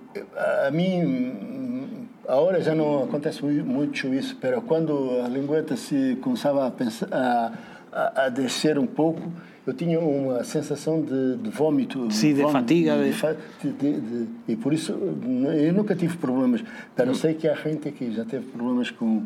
a 0.66 0.70
mim, 0.70 1.04
hum, 1.04 1.86
agora 2.26 2.60
já 2.62 2.74
não 2.74 3.02
acontece 3.04 3.42
mui- 3.44 3.62
muito 3.62 4.06
isso, 4.14 4.36
mas 4.40 4.64
quando 4.64 5.20
a 5.24 5.28
lingueta 5.28 5.76
se 5.76 6.16
começava 6.22 6.66
a, 6.66 6.70
pensar, 6.70 7.08
a, 7.12 7.52
a, 7.92 8.24
a 8.26 8.28
descer 8.28 8.78
um 8.78 8.86
pouco, 8.86 9.20
eu 9.66 9.74
tinha 9.74 9.98
uma 9.98 10.44
sensação 10.44 11.02
de, 11.02 11.36
de 11.38 11.50
vômito. 11.50 12.08
Sim, 12.12 12.28
de 12.34 12.40
vômito, 12.42 12.52
fatiga, 12.60 12.96
de- 12.96 13.12
de- 13.64 13.72
de- 13.72 14.00
de- 14.00 14.28
e 14.46 14.54
por 14.56 14.72
isso 14.72 14.92
eu 14.92 15.72
nunca 15.72 15.96
tive 15.96 16.16
problemas. 16.16 16.62
Mas 16.96 17.06
eu 17.08 17.14
sei 17.16 17.34
que 17.34 17.48
há 17.48 17.54
gente 17.54 17.90
que 17.90 18.12
já 18.12 18.24
teve 18.24 18.46
problemas 18.46 18.92
com 18.92 19.22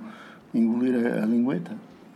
engolir 0.54 0.94
a, 1.14 1.24
a 1.24 1.26
lingueta. 1.26 1.72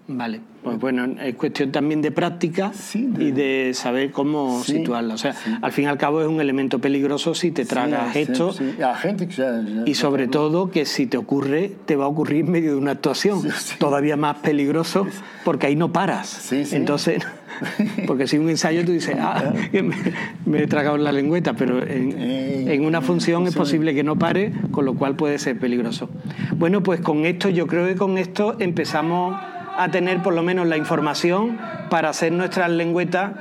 Vale, 0.06 0.40
pues 0.62 0.78
bueno, 0.78 1.06
es 1.22 1.34
cuestión 1.34 1.72
también 1.72 2.02
de 2.02 2.10
práctica 2.10 2.72
Sí, 2.74 3.06
de- 3.08 3.24
y 3.24 3.30
de 3.32 3.70
saber 3.72 4.10
cómo 4.10 4.62
Sí, 4.62 4.72
situarla. 4.78 5.14
O 5.14 5.16
sea, 5.18 5.32
sí. 5.32 5.50
al 5.62 5.72
fin 5.72 5.84
y 5.84 5.86
al 5.86 5.96
cabo 5.96 6.20
es 6.20 6.28
un 6.28 6.42
elemento 6.42 6.78
peligroso 6.78 7.34
si 7.34 7.52
te 7.52 7.64
tragas 7.64 8.12
Sí, 8.12 8.18
esto 8.18 8.52
sí, 8.52 8.72
sí. 8.76 8.82
Há 8.82 8.94
gente 8.96 9.26
já 9.28 9.62
y 9.86 9.94
sobre 9.94 10.26
todo 10.28 10.70
que 10.70 10.84
si 10.84 11.06
te 11.06 11.16
ocurre, 11.16 11.72
te 11.86 11.96
va 11.96 12.04
a 12.04 12.08
ocurrir 12.08 12.44
en 12.44 12.50
medio 12.52 12.72
de 12.72 12.76
una 12.76 12.90
actuación. 12.90 13.40
Sí, 13.40 13.48
sí. 13.56 13.74
Todavía 13.78 14.18
más 14.18 14.36
peligroso 14.40 15.06
porque 15.42 15.68
ahí 15.68 15.76
no 15.76 15.90
paras. 15.90 16.28
Sí, 16.28 16.66
sí. 16.66 16.76
Entonces, 16.76 17.22
porque 18.06 18.26
si 18.26 18.36
un 18.36 18.50
ensayo 18.50 18.84
tú 18.84 18.92
dices, 18.92 19.16
ah, 19.18 19.54
que 19.72 19.82
me, 19.82 19.96
me 20.44 20.62
he 20.64 20.66
tragado 20.66 20.98
la 20.98 21.12
lengüeta, 21.12 21.54
pero 21.54 21.82
en, 21.82 22.84
una 22.84 23.00
función 23.00 23.46
es 23.46 23.54
posible 23.54 23.94
que 23.94 24.04
no 24.04 24.18
pare, 24.18 24.52
con 24.70 24.84
lo 24.84 24.92
cual 24.96 25.16
puede 25.16 25.38
ser 25.38 25.58
peligroso. 25.58 26.10
Bueno, 26.56 26.82
pues 26.82 27.00
con 27.00 27.24
esto, 27.24 27.48
yo 27.48 27.66
creo 27.66 27.86
que 27.86 27.94
con 27.94 28.18
esto 28.18 28.56
empezamos 28.58 29.34
a 29.76 29.90
tener 29.90 30.22
por 30.22 30.34
lo 30.34 30.42
menos 30.42 30.66
la 30.66 30.76
información 30.76 31.58
para 31.90 32.08
hacer 32.10 32.32
nuestras 32.32 32.70
lengüetas, 32.70 33.32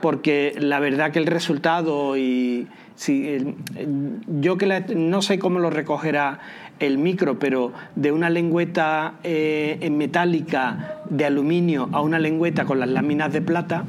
porque 0.00 0.54
la 0.58 0.80
verdad 0.80 1.10
que 1.12 1.18
el 1.18 1.26
resultado 1.26 2.16
y 2.16 2.66
si 2.96 3.54
yo 4.40 4.58
que 4.58 4.66
la- 4.66 4.80
no 4.80 5.22
sé 5.22 5.38
cómo 5.38 5.58
lo 5.58 5.70
recogerá 5.70 6.38
el 6.80 6.98
micro, 6.98 7.38
pero 7.38 7.72
de 7.94 8.10
una 8.12 8.28
lengüeta 8.30 9.14
eh, 9.22 9.78
en 9.80 9.96
metálica 9.96 10.98
de 11.08 11.24
aluminio 11.24 11.88
a 11.92 12.00
una 12.00 12.18
lengüeta 12.18 12.64
con 12.64 12.80
las 12.80 12.88
láminas 12.88 13.32
de 13.32 13.40
plata, 13.40 13.84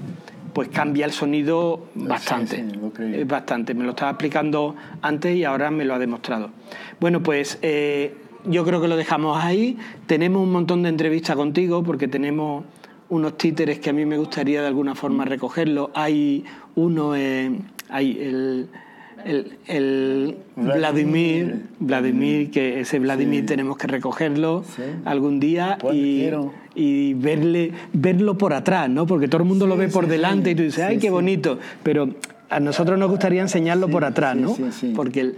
pues 0.53 0.69
cambia 0.69 1.05
el 1.05 1.11
sonido 1.11 1.87
bastante. 1.95 2.63
sí, 2.97 3.23
bastante. 3.23 3.73
Me 3.73 3.83
lo 3.85 3.89
estaba 3.91 4.11
explicando 4.11 4.75
antes 5.01 5.35
y 5.35 5.43
ahora 5.43 5.71
me 5.71 5.83
lo 5.83 5.95
ha 5.95 5.99
demostrado. 5.99 6.51
Bueno, 6.99 7.23
pues 7.23 7.57
eh, 7.63 8.15
yo 8.45 8.63
creo 8.65 8.81
que 8.81 8.87
lo 8.87 8.95
dejamos 8.97 9.43
ahí. 9.43 9.77
Tenemos 10.07 10.41
un 10.43 10.51
montón 10.51 10.83
de 10.83 10.89
entrevistas 10.89 11.35
contigo 11.35 11.83
porque 11.83 12.07
tenemos 12.07 12.63
unos 13.09 13.37
títeres 13.37 13.79
que 13.79 13.89
a 13.89 13.93
mí 13.93 14.05
me 14.05 14.17
gustaría 14.17 14.61
de 14.61 14.67
alguna 14.67 14.95
forma 14.95 15.25
recogerlos. 15.25 15.89
Hay 15.93 16.43
uno, 16.75 17.15
eh, 17.15 17.51
hay 17.89 18.17
el, 18.19 18.67
el, 19.25 19.57
el 19.67 20.37
Vladimir, 20.55 21.63
Vladimir. 21.79 22.51
Que 22.51 22.79
ese 22.81 22.99
Vladimir 22.99 23.41
Sí. 23.41 23.45
tenemos 23.45 23.77
que 23.77 23.87
recogerlo 23.87 24.63
Sí. 24.75 24.81
algún 25.05 25.39
día 25.39 25.77
y, 26.75 27.13
verle, 27.13 27.71
verlo 27.93 28.37
por 28.37 28.53
atrás, 28.53 28.89
¿no? 28.89 29.05
Porque 29.05 29.27
todo 29.27 29.41
el 29.43 29.47
mundo 29.47 29.67
lo 29.67 29.77
ve 29.77 29.89
por 29.89 30.07
delante 30.07 30.51
y 30.51 30.55
tú 30.55 30.63
dices, 30.63 30.83
¡ay, 30.83 30.97
qué 30.97 31.09
bonito! 31.11 31.59
Pero 31.83 32.09
a 32.49 32.59
nosotros 32.59 32.97
nos 32.97 33.09
gustaría 33.09 33.41
enseñarlo 33.41 33.87
por 33.89 34.05
atrás, 34.05 34.35
¿no? 34.35 34.55
sí, 34.55 34.63
sí. 34.71 34.93
Porque 34.95 35.19
el- 35.21 35.35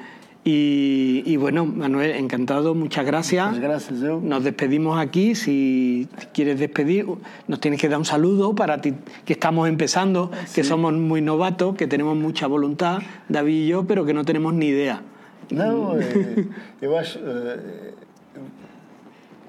y, 0.47 1.23
y 1.25 1.37
bueno, 1.37 1.65
Manuel, 1.65 2.11
encantado, 2.11 2.75
muchas 2.75 3.03
gracias. 3.05 3.47
Muchas 3.47 3.63
gracias, 3.63 4.01
eu. 4.03 4.21
Nos 4.21 4.43
despedimos 4.43 4.99
aquí. 4.99 5.33
Si 5.33 6.07
quieres 6.33 6.59
despedir, 6.59 7.07
nos 7.47 7.59
tienes 7.59 7.81
que 7.81 7.89
dar 7.89 7.97
un 7.97 8.05
saludo 8.05 8.53
para 8.53 8.79
ti, 8.79 8.93
que 9.25 9.33
estamos 9.33 9.67
empezando, 9.67 10.29
que 10.53 10.63
somos 10.63 10.93
muy 10.93 11.21
novatos, 11.21 11.75
que 11.75 11.87
tenemos 11.87 12.15
mucha 12.15 12.45
voluntad, 12.47 12.99
David 13.27 13.63
y 13.63 13.67
yo, 13.69 13.85
pero 13.87 14.05
que 14.05 14.13
no 14.13 14.23
tenemos 14.23 14.53
ni 14.53 14.67
idea. 14.67 15.01
Não, 15.49 15.97
é, 15.99 16.45
eu 16.81 16.95
acho. 16.97 17.17
é, 17.19 17.59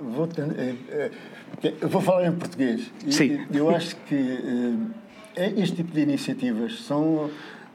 vou, 0.00 0.26
que- 1.60 1.74
eu 1.80 1.88
vou 1.88 2.00
falar 2.02 2.26
em 2.26 2.32
português. 2.32 2.90
E- 3.06 3.12
Sim. 3.12 3.40
Eu 3.52 3.68
acho 3.70 3.96
que 4.08 4.16
é 5.36 5.52
este 5.60 5.76
tipo 5.76 5.92
de 5.92 6.00
iniciativas 6.02 6.80
são, 6.80 7.30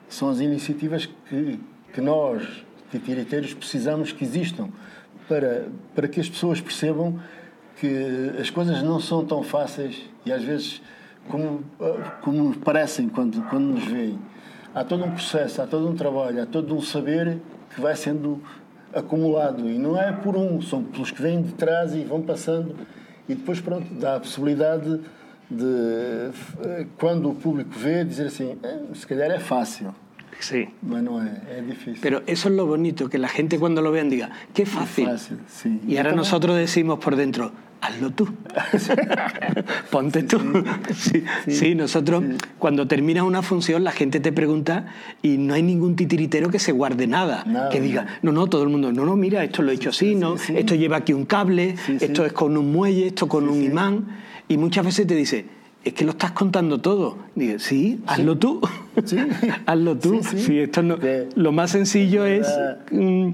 são 0.09 0.29
as 0.29 0.39
iniciativas 0.39 1.07
que, 1.29 1.59
que 1.93 2.01
nós, 2.01 2.43
titiriteiros, 2.91 3.53
precisamos 3.53 4.11
que 4.11 4.23
existam 4.23 4.69
para, 5.27 5.67
para 5.95 6.07
que 6.07 6.19
as 6.19 6.29
pessoas 6.29 6.59
percebam 6.59 7.19
que 7.77 8.31
as 8.39 8.49
coisas 8.49 8.83
não 8.83 8.99
são 8.99 9.25
tão 9.25 9.41
fáceis 9.41 10.01
e 10.25 10.31
às 10.31 10.43
vezes 10.43 10.81
como, 11.29 11.63
como 12.21 12.55
parecem 12.57 13.07
quando, 13.07 13.41
quando 13.49 13.65
nos 13.65 13.85
veem. 13.85 14.19
Há 14.73 14.83
todo 14.83 15.03
um 15.03 15.11
processo, 15.11 15.61
há 15.61 15.67
todo 15.67 15.87
um 15.87 15.95
trabalho, 15.95 16.41
há 16.41 16.45
todo 16.45 16.75
um 16.75 16.81
saber 16.81 17.39
que 17.73 17.81
vai 17.81 17.95
sendo 17.95 18.41
acumulado 18.93 19.69
e 19.69 19.77
não 19.77 19.99
é 19.99 20.11
por 20.11 20.35
um, 20.35 20.61
são 20.61 20.83
pelos 20.83 21.11
que 21.11 21.21
vêm 21.21 21.41
de 21.41 21.53
trás 21.53 21.95
e 21.95 22.03
vão 22.03 22.21
passando 22.21 22.75
e 23.27 23.35
depois 23.35 23.61
pronto, 23.61 23.93
dá 23.93 24.17
a 24.17 24.19
possibilidade 24.19 24.99
de 25.49 26.31
eh, 26.63 26.85
quando 26.97 27.29
o 27.29 27.35
público 27.35 27.71
vê 27.71 28.03
dizer 28.03 28.27
assim, 28.27 28.57
"Eh, 28.63 28.79
se 28.93 29.05
calhar 29.05 29.29
é 29.31 29.39
fácil, 29.39 29.93
Sí. 30.39 30.69
não 30.81 31.21
é, 31.21 31.57
é 31.57 31.61
difícil. 31.61 31.99
Pero 32.01 32.23
eso 32.25 32.49
es 32.49 32.55
lo 32.55 32.65
bonito, 32.65 33.09
que 33.09 33.17
la 33.17 33.27
gente 33.27 33.59
cuando 33.59 33.81
lo 33.81 33.91
vean 33.91 34.09
diga, 34.09 34.31
qué 34.53 34.65
fácil. 34.65 35.05
fácil, 35.05 35.39
sí. 35.47 35.79
Y 35.87 35.97
ahora 35.97 36.13
nosotros 36.13 36.57
decimos 36.57 36.99
por 36.99 37.15
dentro, 37.15 37.51
hazlo 37.81 38.11
tú. 38.11 38.29
Ponte 39.91 40.23
tú. 40.23 40.39
Sí, 40.93 41.23
sí, 41.47 41.75
nosotros 41.75 42.23
cuando 42.59 42.87
terminas 42.87 43.23
una 43.23 43.41
función 43.41 43.83
la 43.83 43.91
gente 43.91 44.19
te 44.19 44.31
pregunta 44.31 44.87
y 45.21 45.37
no 45.37 45.53
hay 45.53 45.63
ningún 45.63 45.95
titiritero 45.95 46.49
que 46.49 46.59
se 46.59 46.71
guarde 46.71 47.07
nada, 47.07 47.43
Nada, 47.45 47.69
que 47.69 47.81
diga, 47.81 48.19
no, 48.21 48.31
no, 48.31 48.47
todo 48.47 48.63
el 48.63 48.69
mundo, 48.69 48.91
no, 48.91 49.05
no, 49.05 49.15
mira, 49.15 49.43
esto 49.43 49.63
lo 49.63 49.71
he 49.71 49.75
hecho 49.75 49.89
así, 49.89 50.15
no, 50.15 50.35
esto 50.35 50.75
lleva 50.75 50.97
aquí 50.97 51.13
un 51.13 51.25
cable, 51.25 51.75
esto 51.99 52.25
es 52.25 52.33
con 52.33 52.55
un 52.55 52.71
muelle, 52.71 53.07
esto 53.07 53.27
con 53.27 53.49
un 53.49 53.63
imán 53.63 54.07
y 54.47 54.57
muchas 54.57 54.85
veces 54.85 55.07
te 55.07 55.15
dice, 55.15 55.45
es 55.83 55.93
que 55.93 56.05
lo 56.05 56.11
estás 56.11 56.31
contando 56.31 56.79
todo. 56.79 57.17
Sí, 57.57 57.99
hazlo 58.05 58.37
tú. 58.37 58.61
Sí. 59.05 59.17
hazlo 59.65 59.97
tú. 59.97 60.21
Sí, 60.23 60.37
sí. 60.39 60.59
Esto 60.59 60.83
no- 60.83 60.97
lo 61.35 61.51
más 61.51 61.71
sencillo 61.71 62.25
es, 62.25 62.47
mm, 62.91 63.29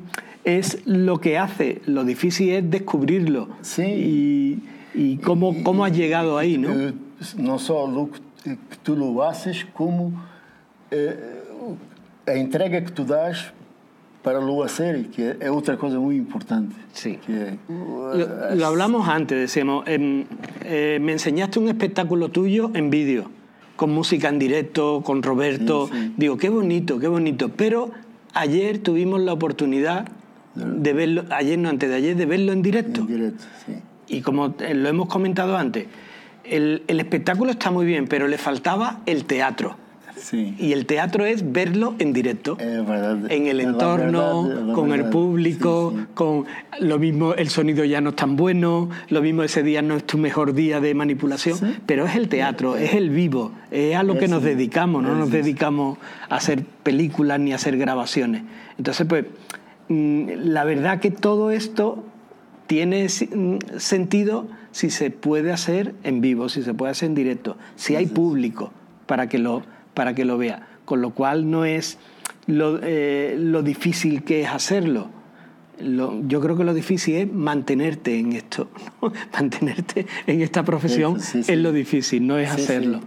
es 0.45 0.79
lo 0.85 1.19
que 1.19 1.37
hace, 1.37 1.81
lo 1.85 2.03
difícil 2.05 2.49
es 2.51 2.69
descubrirlo. 2.69 3.49
Sí. 3.61 3.83
Y, 3.83 4.63
y 4.93 5.17
cómo, 5.17 5.61
cómo 5.63 5.83
has 5.83 5.95
llegado 5.95 6.37
ahí, 6.37 6.57
¿no? 6.57 6.69
Eh, 6.71 6.93
não 7.37 7.57
só 7.57 7.83
o 7.83 8.09
que, 8.11 8.19
tu 8.83 8.95
lo 8.95 9.23
haces, 9.23 9.65
como 9.73 10.13
eh, 10.91 11.15
a 12.25 12.33
entrega 12.33 12.83
que 12.83 12.91
tu 12.91 13.03
das 13.03 13.51
para 14.27 14.41
lo 14.41 14.61
hacer, 14.61 15.07
que 15.07 15.37
é 15.39 15.49
outra 15.49 15.77
coisa 15.77 15.97
muito 15.97 16.21
importante. 16.21 16.75
Sí. 16.91 17.17
Que 17.25 17.57
Lo, 17.69 18.55
lo 18.59 18.65
hablamos 18.65 19.07
antes, 19.07 19.39
decíamos, 19.39 19.87
em, 19.87 20.25
eh, 20.65 20.99
me 20.99 21.13
enseñaste 21.13 21.59
un 21.59 21.69
espectáculo 21.69 22.27
tuyo 22.27 22.69
en 22.73 22.89
vídeo, 22.89 23.31
con 23.77 23.89
música 23.93 24.27
en 24.27 24.37
directo, 24.37 25.01
con 25.01 25.23
Roberto. 25.23 25.87
Sí, 25.87 25.93
sí. 25.93 26.13
Digo, 26.17 26.35
qué 26.35 26.49
bonito, 26.49 26.99
qué 26.99 27.07
bonito. 27.07 27.47
Pero 27.55 27.91
ayer 28.33 28.79
tuvimos 28.79 29.21
la 29.21 29.31
oportunidad 29.31 30.09
de 30.55 30.91
verlo, 30.91 31.23
ayer 31.29 31.57
no, 31.57 31.69
antes 31.69 31.89
de 31.89 31.95
ayer, 31.95 32.17
de 32.17 32.25
verlo 32.25 32.51
en 32.51 32.61
directo. 32.61 32.99
em 32.99 33.07
direto, 33.07 33.45
sim. 33.65 33.79
Y 34.09 34.19
como 34.19 34.55
eh, 34.59 34.73
lo 34.73 34.89
hemos 34.89 35.07
comentado 35.07 35.55
antes, 35.55 35.87
el, 36.43 36.83
el 36.87 36.99
espectáculo 36.99 37.51
está 37.51 37.71
muy 37.71 37.85
bien, 37.85 38.09
pero 38.09 38.27
le 38.27 38.37
faltaba 38.37 38.99
el 39.05 39.23
teatro. 39.23 39.77
Y 40.57 40.73
el 40.73 40.85
teatro 40.85 41.25
es 41.25 41.51
verlo 41.51 41.95
en 41.99 42.13
directo. 42.13 42.57
En 42.59 43.47
el 43.47 43.61
entorno, 43.61 44.73
con 44.73 44.91
el 44.91 45.05
público, 45.05 45.93
con 46.13 46.45
lo 46.79 46.99
mismo, 46.99 47.33
el 47.33 47.49
sonido 47.49 47.83
ya 47.85 48.01
no 48.01 48.09
es 48.11 48.15
tan 48.15 48.35
bueno, 48.35 48.89
lo 49.09 49.21
mismo 49.21 49.43
ese 49.43 49.63
día 49.63 49.81
no 49.81 49.95
es 49.95 50.03
tu 50.03 50.17
mejor 50.17 50.53
día 50.53 50.79
de 50.79 50.93
manipulación, 50.93 51.57
pero 51.85 52.05
es 52.05 52.15
el 52.15 52.29
teatro, 52.29 52.75
es 52.75 52.93
el 52.93 53.09
vivo, 53.09 53.51
es 53.71 53.95
a 53.95 54.03
lo 54.03 54.17
que 54.17 54.27
nos 54.27 54.43
dedicamos, 54.43 55.03
no 55.03 55.13
Es 55.13 55.17
nos 55.17 55.31
dedicamos 55.31 55.97
a 56.29 56.35
hacer 56.35 56.63
películas 56.83 57.39
ni 57.39 57.51
a 57.51 57.55
hacer 57.55 57.77
grabaciones. 57.77 58.43
Entonces, 58.77 59.07
pues, 59.07 59.25
mm, 59.89 60.29
la 60.43 60.63
verdad 60.63 60.99
que 60.99 61.11
todo 61.11 61.51
esto 61.51 62.03
tiene 62.67 63.07
mm, 63.07 63.57
sentido 63.77 64.47
si 64.71 64.89
se 64.89 65.09
puede 65.09 65.51
hacer 65.51 65.95
en 66.03 66.21
vivo, 66.21 66.49
si 66.49 66.61
se 66.61 66.73
puede 66.73 66.91
hacer 66.91 67.07
en 67.07 67.15
directo, 67.15 67.57
si 67.75 67.95
hay 67.95 68.05
público 68.05 68.71
para 69.07 69.27
que 69.27 69.39
lo, 69.39 69.63
para 69.97 70.13
que 70.13 70.23
lo 70.25 70.37
vea. 70.37 70.67
Con 70.85 71.01
lo 71.01 71.09
cual 71.09 71.49
no 71.49 71.65
es 71.65 71.97
lo, 72.45 72.79
eh, 72.83 73.35
lo 73.37 73.63
difícil 73.63 74.23
que 74.23 74.41
es 74.43 74.47
hacerlo. 74.49 75.09
Lo- 75.81 76.21
yo 76.27 76.39
creo 76.39 76.55
que 76.55 76.63
lo 76.63 76.73
difícil 76.75 77.15
es 77.15 77.33
mantenerte 77.33 78.17
en 78.19 78.33
esto, 78.33 78.69
¿no? 79.01 79.11
mantenerte 79.33 80.05
en 80.27 80.41
esta 80.43 80.63
profesión 80.63 81.19
Sí, 81.19 81.43
sí. 81.43 81.51
es 81.51 81.57
lo 81.59 81.71
difícil, 81.71 82.25
no 82.27 82.37
es 82.37 82.49
hacerlo. 82.51 82.99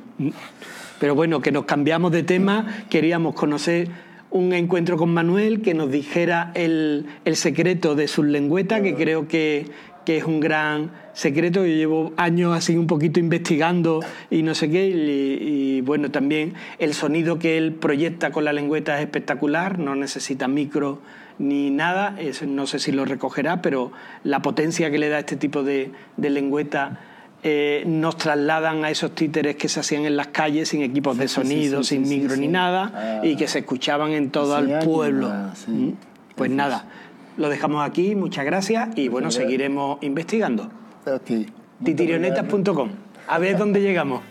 Pero 0.98 1.14
bueno, 1.14 1.40
que 1.40 1.53
nos 1.53 1.64
cambiamos 1.64 2.11
de 2.12 2.22
tema, 2.24 2.66
queríamos 2.90 3.35
conocer 3.35 3.88
un 4.31 4.53
encuentro 4.53 4.96
con 4.96 5.12
Manuel 5.12 5.61
que 5.62 5.74
nos 5.74 5.90
dijera 5.90 6.53
el, 6.55 7.07
el 7.24 7.35
secreto 7.37 7.94
de 7.96 8.07
sus 8.07 8.24
lengüetas, 8.26 8.81
que 8.83 8.94
creo 8.94 9.26
que, 9.26 9.66
que 10.11 10.16
es 10.16 10.25
un 10.25 10.40
gran 10.40 10.90
secreto. 11.12 11.64
Yo 11.64 11.73
llevo 11.73 12.12
años 12.16 12.53
así 12.57 12.77
un 12.77 12.88
poquito 12.88 13.20
investigando 13.20 14.01
y 14.29 14.42
no 14.42 14.57
sé 14.57 14.68
qué, 14.68 14.88
y, 14.88 15.77
y, 15.77 15.81
bueno, 15.83 16.11
también 16.11 16.55
el 16.81 16.94
sonido 16.94 17.38
que 17.38 17.57
él 17.57 17.75
proyecta 17.75 18.33
con 18.33 18.44
la 18.44 18.53
lengüeta 18.53 18.96
es 18.96 19.03
espectacular, 19.03 19.79
no 19.79 19.94
necesita 19.94 20.49
micro 20.49 20.99
ni 21.38 21.70
nada, 21.70 22.16
eso 22.18 22.44
no 22.46 22.66
sé 22.66 22.81
si 22.81 22.90
lo 22.90 23.05
recogerá, 23.05 23.62
pero 23.62 23.92
la 24.25 24.42
potencia 24.42 24.90
que 24.90 24.99
le 24.99 25.09
da 25.09 25.20
este 25.20 25.37
tipo 25.37 25.62
de, 25.62 25.92
de 26.16 26.31
lengüeta 26.31 26.99
eh, 27.44 27.85
nos 27.87 28.16
trasladan 28.16 28.85
a 28.85 28.90
esos 28.90 29.14
títeres 29.14 29.55
que 29.55 29.68
se 29.68 29.79
hacían 29.79 30.07
en 30.07 30.16
las 30.16 30.27
calles 30.27 30.70
sin 30.70 30.83
equipos 30.83 31.16
de 31.18 31.29
Sí, 31.29 31.35
sí, 31.37 31.40
sí, 31.40 31.49
sonido, 31.49 31.83
sí, 31.85 32.05
sin 32.05 32.09
micro 32.09 32.37
ni 32.37 32.49
nada, 32.49 32.92
Ah. 33.23 33.25
y 33.25 33.37
que 33.37 33.46
se 33.46 33.61
escuchaban 33.61 34.11
en 34.11 34.31
todo 34.31 34.59
el 34.59 34.81
pueblo. 34.85 35.29
ah. 35.31 35.55
¿Mm? 35.68 35.90
Pues 36.35 36.51
nada, 36.51 36.87
lo 37.37 37.49
dejamos 37.49 37.88
aquí, 37.88 38.14
muchas 38.14 38.45
gracias 38.45 38.90
y 38.97 39.09
bueno, 39.09 39.27
gracias. 39.27 39.45
seguiremos 39.45 39.99
investigando. 40.03 40.71
Titirionetas.com. 41.85 42.90
A 43.27 43.38
ver 43.38 43.57
dónde 43.57 43.81
llegamos. 43.81 44.23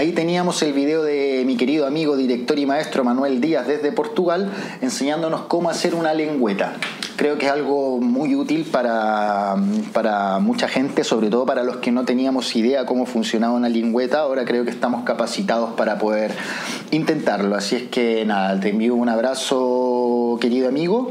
Ahí 0.00 0.12
teníamos 0.12 0.62
el 0.62 0.72
video 0.72 1.02
de 1.02 1.42
mi 1.44 1.58
querido 1.58 1.86
amigo, 1.86 2.16
director 2.16 2.58
y 2.58 2.64
maestro 2.64 3.04
Manuel 3.04 3.38
Díaz 3.42 3.66
desde 3.66 3.92
Portugal, 3.92 4.50
enseñándonos 4.80 5.42
cómo 5.42 5.68
hacer 5.68 5.94
una 5.94 6.14
lengüeta. 6.14 6.72
Creo 7.20 7.36
que 7.36 7.44
es 7.44 7.52
algo 7.52 8.00
muy 8.00 8.34
útil 8.34 8.64
para, 8.64 9.54
para 9.92 10.38
mucha 10.38 10.68
gente, 10.68 11.04
sobre 11.04 11.28
todo 11.28 11.44
para 11.44 11.64
los 11.64 11.76
que 11.76 11.92
no 11.92 12.06
teníamos 12.06 12.56
idea 12.56 12.86
cómo 12.86 13.04
funcionaba 13.04 13.52
una 13.52 13.68
lengüeta. 13.68 14.20
Ahora 14.20 14.46
creo 14.46 14.64
que 14.64 14.70
estamos 14.70 15.04
capacitados 15.04 15.74
para 15.74 15.98
poder 15.98 16.34
intentarlo. 16.92 17.56
Así 17.56 17.76
es 17.76 17.82
que 17.88 18.24
nada, 18.24 18.58
te 18.58 18.70
envío 18.70 18.94
un 18.94 19.10
abrazo, 19.10 20.38
querido 20.40 20.66
amigo. 20.66 21.10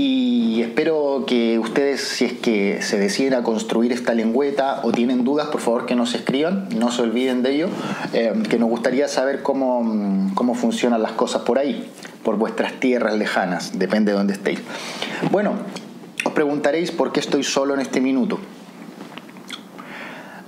Y 0.00 0.62
espero 0.62 1.24
que 1.26 1.58
ustedes, 1.58 2.00
si 2.00 2.24
es 2.24 2.32
que 2.34 2.82
se 2.82 3.00
deciden 3.00 3.34
a 3.34 3.42
construir 3.42 3.90
esta 3.90 4.14
lengüeta 4.14 4.78
o 4.84 4.92
tienen 4.92 5.24
dudas, 5.24 5.48
por 5.48 5.60
favor 5.60 5.86
que 5.86 5.96
nos 5.96 6.14
escriban, 6.14 6.68
no 6.76 6.92
se 6.92 7.02
olviden 7.02 7.42
de 7.42 7.56
ello, 7.56 7.68
eh, 8.12 8.32
que 8.48 8.60
nos 8.60 8.68
gustaría 8.68 9.08
saber 9.08 9.42
cómo, 9.42 10.30
cómo 10.36 10.54
funcionan 10.54 11.02
las 11.02 11.10
cosas 11.12 11.42
por 11.42 11.58
ahí, 11.58 11.90
por 12.22 12.36
vuestras 12.36 12.74
tierras 12.74 13.16
lejanas, 13.16 13.76
depende 13.76 14.12
de 14.12 14.18
dónde 14.18 14.34
estéis. 14.34 14.60
Bueno, 15.32 15.54
os 16.24 16.32
preguntaréis 16.32 16.92
por 16.92 17.10
qué 17.10 17.18
estoy 17.18 17.42
solo 17.42 17.74
en 17.74 17.80
este 17.80 18.00
minuto. 18.00 18.38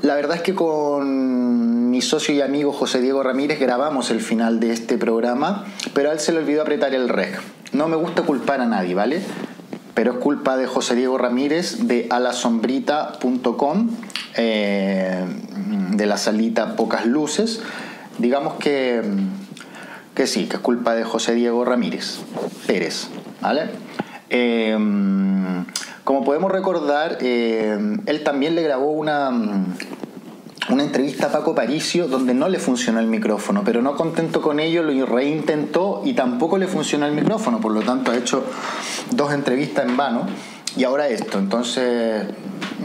La 0.02 0.14
verdad 0.14 0.36
es 0.36 0.42
que 0.42 0.54
con 0.54 1.90
mi 1.90 2.02
socio 2.02 2.32
y 2.32 2.40
amigo 2.40 2.72
José 2.72 3.00
Diego 3.00 3.24
Ramírez 3.24 3.58
grabamos 3.58 4.12
el 4.12 4.20
final 4.20 4.60
de 4.60 4.72
este 4.72 4.96
programa, 4.96 5.64
pero 5.92 6.10
a 6.10 6.12
él 6.12 6.20
se 6.20 6.30
le 6.30 6.38
olvidó 6.38 6.62
apretar 6.62 6.94
el 6.94 7.08
rec. 7.08 7.40
No 7.72 7.88
me 7.88 7.96
gusta 7.96 8.22
culpar 8.22 8.60
a 8.60 8.66
nadie, 8.66 8.94
¿vale? 8.94 9.22
Pero 9.94 10.12
es 10.12 10.18
culpa 10.18 10.56
de 10.56 10.66
José 10.66 10.94
Diego 10.94 11.18
Ramírez 11.18 11.86
de 11.86 12.06
alasombrita.com, 12.10 13.90
eh, 14.36 15.24
de 15.90 16.06
la 16.06 16.16
salita 16.16 16.76
Pocas 16.76 17.06
Luces. 17.06 17.60
Digamos 18.18 18.54
que, 18.54 19.02
que 20.14 20.26
sí, 20.26 20.46
que 20.46 20.56
es 20.56 20.62
culpa 20.62 20.94
de 20.94 21.04
José 21.04 21.34
Diego 21.34 21.64
Ramírez 21.64 22.18
Pérez, 22.66 23.08
¿vale? 23.40 23.70
Eh, 24.30 24.76
como 26.10 26.24
podemos 26.24 26.50
recordar, 26.50 27.18
eh, 27.20 27.78
él 28.06 28.24
también 28.24 28.56
le 28.56 28.62
grabó 28.62 28.90
una, 28.90 29.30
una 30.70 30.84
entrevista 30.84 31.26
a 31.26 31.32
Paco 31.32 31.54
Paricio 31.54 32.06
donde 32.08 32.34
no 32.34 32.48
le 32.48 32.58
funcionó 32.58 33.00
el 33.00 33.06
micrófono, 33.06 33.62
pero 33.64 33.82
no 33.82 33.94
contento 33.96 34.40
con 34.40 34.60
ello 34.60 34.82
lo 34.82 35.06
reintentó 35.06 36.02
y 36.04 36.14
tampoco 36.14 36.58
le 36.58 36.66
funcionó 36.66 37.06
el 37.06 37.12
micrófono, 37.12 37.60
por 37.60 37.72
lo 37.72 37.82
tanto 37.82 38.10
ha 38.10 38.16
hecho 38.16 38.44
dos 39.10 39.32
entrevistas 39.32 39.86
en 39.86 39.96
vano 39.96 40.26
y 40.76 40.84
ahora 40.84 41.08
esto. 41.08 41.38
Entonces, 41.38 42.24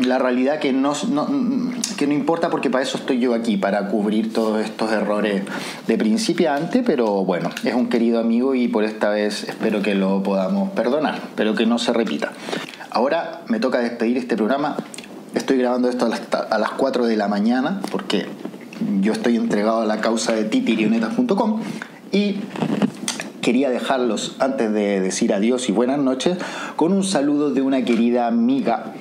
la 0.03 0.17
realidad 0.17 0.59
que 0.59 0.73
no, 0.73 0.93
que 1.97 2.07
no 2.07 2.13
importa 2.13 2.49
porque 2.49 2.69
para 2.69 2.83
eso 2.83 2.97
estoy 2.97 3.19
yo 3.19 3.33
aquí, 3.33 3.57
para 3.57 3.87
cubrir 3.87 4.33
todos 4.33 4.63
estos 4.63 4.91
errores 4.91 5.43
de 5.87 5.97
principiante, 5.97 6.83
pero 6.83 7.23
bueno, 7.23 7.49
es 7.63 7.73
un 7.73 7.87
querido 7.89 8.19
amigo 8.19 8.55
y 8.55 8.67
por 8.67 8.83
esta 8.83 9.09
vez 9.09 9.43
espero 9.43 9.81
que 9.81 9.95
lo 9.95 10.23
podamos 10.23 10.71
perdonar, 10.71 11.21
pero 11.35 11.55
que 11.55 11.65
no 11.65 11.77
se 11.77 11.93
repita. 11.93 12.31
Ahora 12.89 13.41
me 13.47 13.59
toca 13.59 13.79
despedir 13.79 14.17
este 14.17 14.35
programa. 14.35 14.77
Estoy 15.35 15.57
grabando 15.57 15.89
esto 15.89 16.05
a 16.05 16.09
las, 16.09 16.21
a 16.49 16.57
las 16.57 16.71
4 16.71 17.05
de 17.05 17.17
la 17.17 17.27
mañana 17.27 17.81
porque 17.91 18.25
yo 19.01 19.11
estoy 19.11 19.35
entregado 19.35 19.81
a 19.81 19.85
la 19.85 19.99
causa 19.99 20.33
de 20.33 20.45
titirionetas.com 20.45 21.61
y 22.11 22.37
quería 23.41 23.69
dejarlos 23.69 24.37
antes 24.39 24.71
de 24.71 25.01
decir 25.01 25.33
adiós 25.33 25.67
y 25.67 25.73
buenas 25.73 25.99
noches 25.99 26.37
con 26.77 26.93
un 26.93 27.03
saludo 27.03 27.51
de 27.51 27.61
una 27.61 27.83
querida 27.83 28.27
amiga 28.27 28.93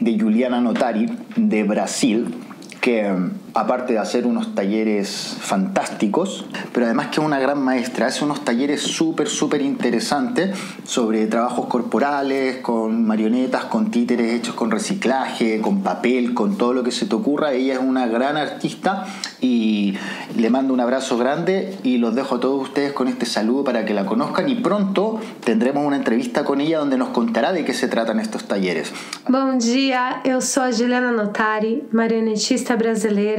de 0.00 0.18
Juliana 0.18 0.60
Notari 0.60 1.06
de 1.36 1.62
Brasil 1.62 2.34
que 2.80 3.14
aparte 3.54 3.94
de 3.94 3.98
hacer 3.98 4.26
unos 4.26 4.54
talleres 4.54 5.36
fantásticos, 5.40 6.46
pero 6.72 6.86
además 6.86 7.08
que 7.08 7.20
es 7.20 7.26
una 7.26 7.38
gran 7.38 7.62
maestra, 7.62 8.06
hace 8.06 8.24
unos 8.24 8.44
talleres 8.44 8.82
súper, 8.82 9.28
súper 9.28 9.62
interesantes 9.62 10.56
sobre 10.84 11.26
trabajos 11.26 11.66
corporales, 11.66 12.58
con 12.58 13.06
marionetas, 13.06 13.64
con 13.64 13.90
títeres 13.90 14.34
hechos 14.34 14.54
con 14.54 14.70
reciclaje, 14.70 15.60
con 15.60 15.82
papel, 15.82 16.34
con 16.34 16.58
todo 16.58 16.72
lo 16.72 16.82
que 16.82 16.90
se 16.90 17.06
te 17.06 17.14
ocurra. 17.14 17.52
Ella 17.52 17.74
es 17.74 17.80
una 17.80 18.06
gran 18.06 18.36
artista 18.36 19.06
y 19.40 19.94
le 20.36 20.50
mando 20.50 20.74
un 20.74 20.80
abrazo 20.80 21.16
grande 21.16 21.76
y 21.82 21.98
los 21.98 22.14
dejo 22.14 22.36
a 22.36 22.40
todos 22.40 22.62
ustedes 22.62 22.92
con 22.92 23.08
este 23.08 23.26
saludo 23.26 23.64
para 23.64 23.84
que 23.84 23.94
la 23.94 24.06
conozcan 24.06 24.48
y 24.48 24.56
pronto 24.56 25.20
tendremos 25.44 25.86
una 25.86 25.96
entrevista 25.96 26.44
con 26.44 26.60
ella 26.60 26.78
donde 26.78 26.98
nos 26.98 27.10
contará 27.10 27.52
de 27.52 27.64
qué 27.64 27.72
se 27.72 27.88
tratan 27.88 28.20
estos 28.20 28.44
talleres. 28.44 28.92
Bom 29.28 29.58
dia, 29.58 30.20
eu 30.24 30.40
sou 30.40 30.64
a 30.64 30.72
Juliana 30.72 31.12
Notari, 31.12 31.84
marionetista 31.92 32.76
brasileira 32.76 33.37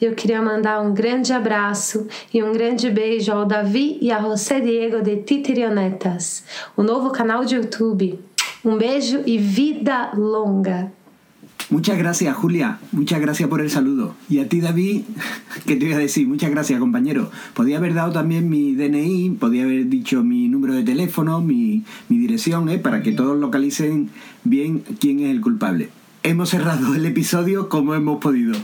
e 0.00 0.04
eu 0.04 0.14
queria 0.14 0.42
mandar 0.42 0.80
um 0.80 0.92
grande 0.92 1.32
abraço 1.32 2.06
e 2.32 2.42
um 2.42 2.52
grande 2.52 2.90
beijo 2.90 3.32
ao 3.32 3.46
Davi 3.46 3.98
e 4.00 4.10
a 4.10 4.20
José 4.20 4.60
Diego 4.60 5.02
de 5.02 5.16
Titirionetas, 5.16 6.44
o 6.76 6.82
novo 6.82 7.10
canal 7.10 7.44
de 7.44 7.56
YouTube. 7.56 8.18
Um 8.64 8.76
beijo 8.76 9.22
y 9.24 9.38
vida 9.38 10.12
longa. 10.14 10.92
Muchas 11.70 11.98
gracias, 11.98 12.34
Julia. 12.34 12.78
Muchas 12.92 13.20
gracias 13.20 13.48
por 13.48 13.60
el 13.60 13.70
saludo. 13.70 14.14
Y 14.28 14.38
a 14.38 14.48
ti, 14.48 14.60
David, 14.60 15.02
¿qué 15.66 15.76
te 15.76 15.86
iba 15.86 15.96
a 15.96 16.00
decir? 16.00 16.26
Muchas 16.26 16.50
gracias, 16.50 16.80
compañero. 16.80 17.30
Podía 17.54 17.76
haber 17.76 17.92
dado 17.92 18.12
también 18.12 18.48
mi 18.48 18.74
DNI, 18.74 19.36
podía 19.38 19.64
haber 19.64 19.86
dicho 19.88 20.24
mi 20.24 20.48
número 20.48 20.74
de 20.74 20.82
teléfono, 20.82 21.42
mi, 21.42 21.84
mi 22.08 22.18
dirección, 22.18 22.68
¿eh? 22.70 22.78
para 22.78 23.02
que 23.02 23.12
todos 23.12 23.38
localicen 23.38 24.08
bien 24.44 24.82
quién 24.98 25.20
es 25.20 25.30
el 25.30 25.40
culpable 25.40 25.90
hemos 26.28 26.50
cerrado 26.50 26.94
el 26.94 27.06
episodio 27.06 27.70
como 27.70 27.94
hemos 27.94 28.18
podido. 28.18 28.54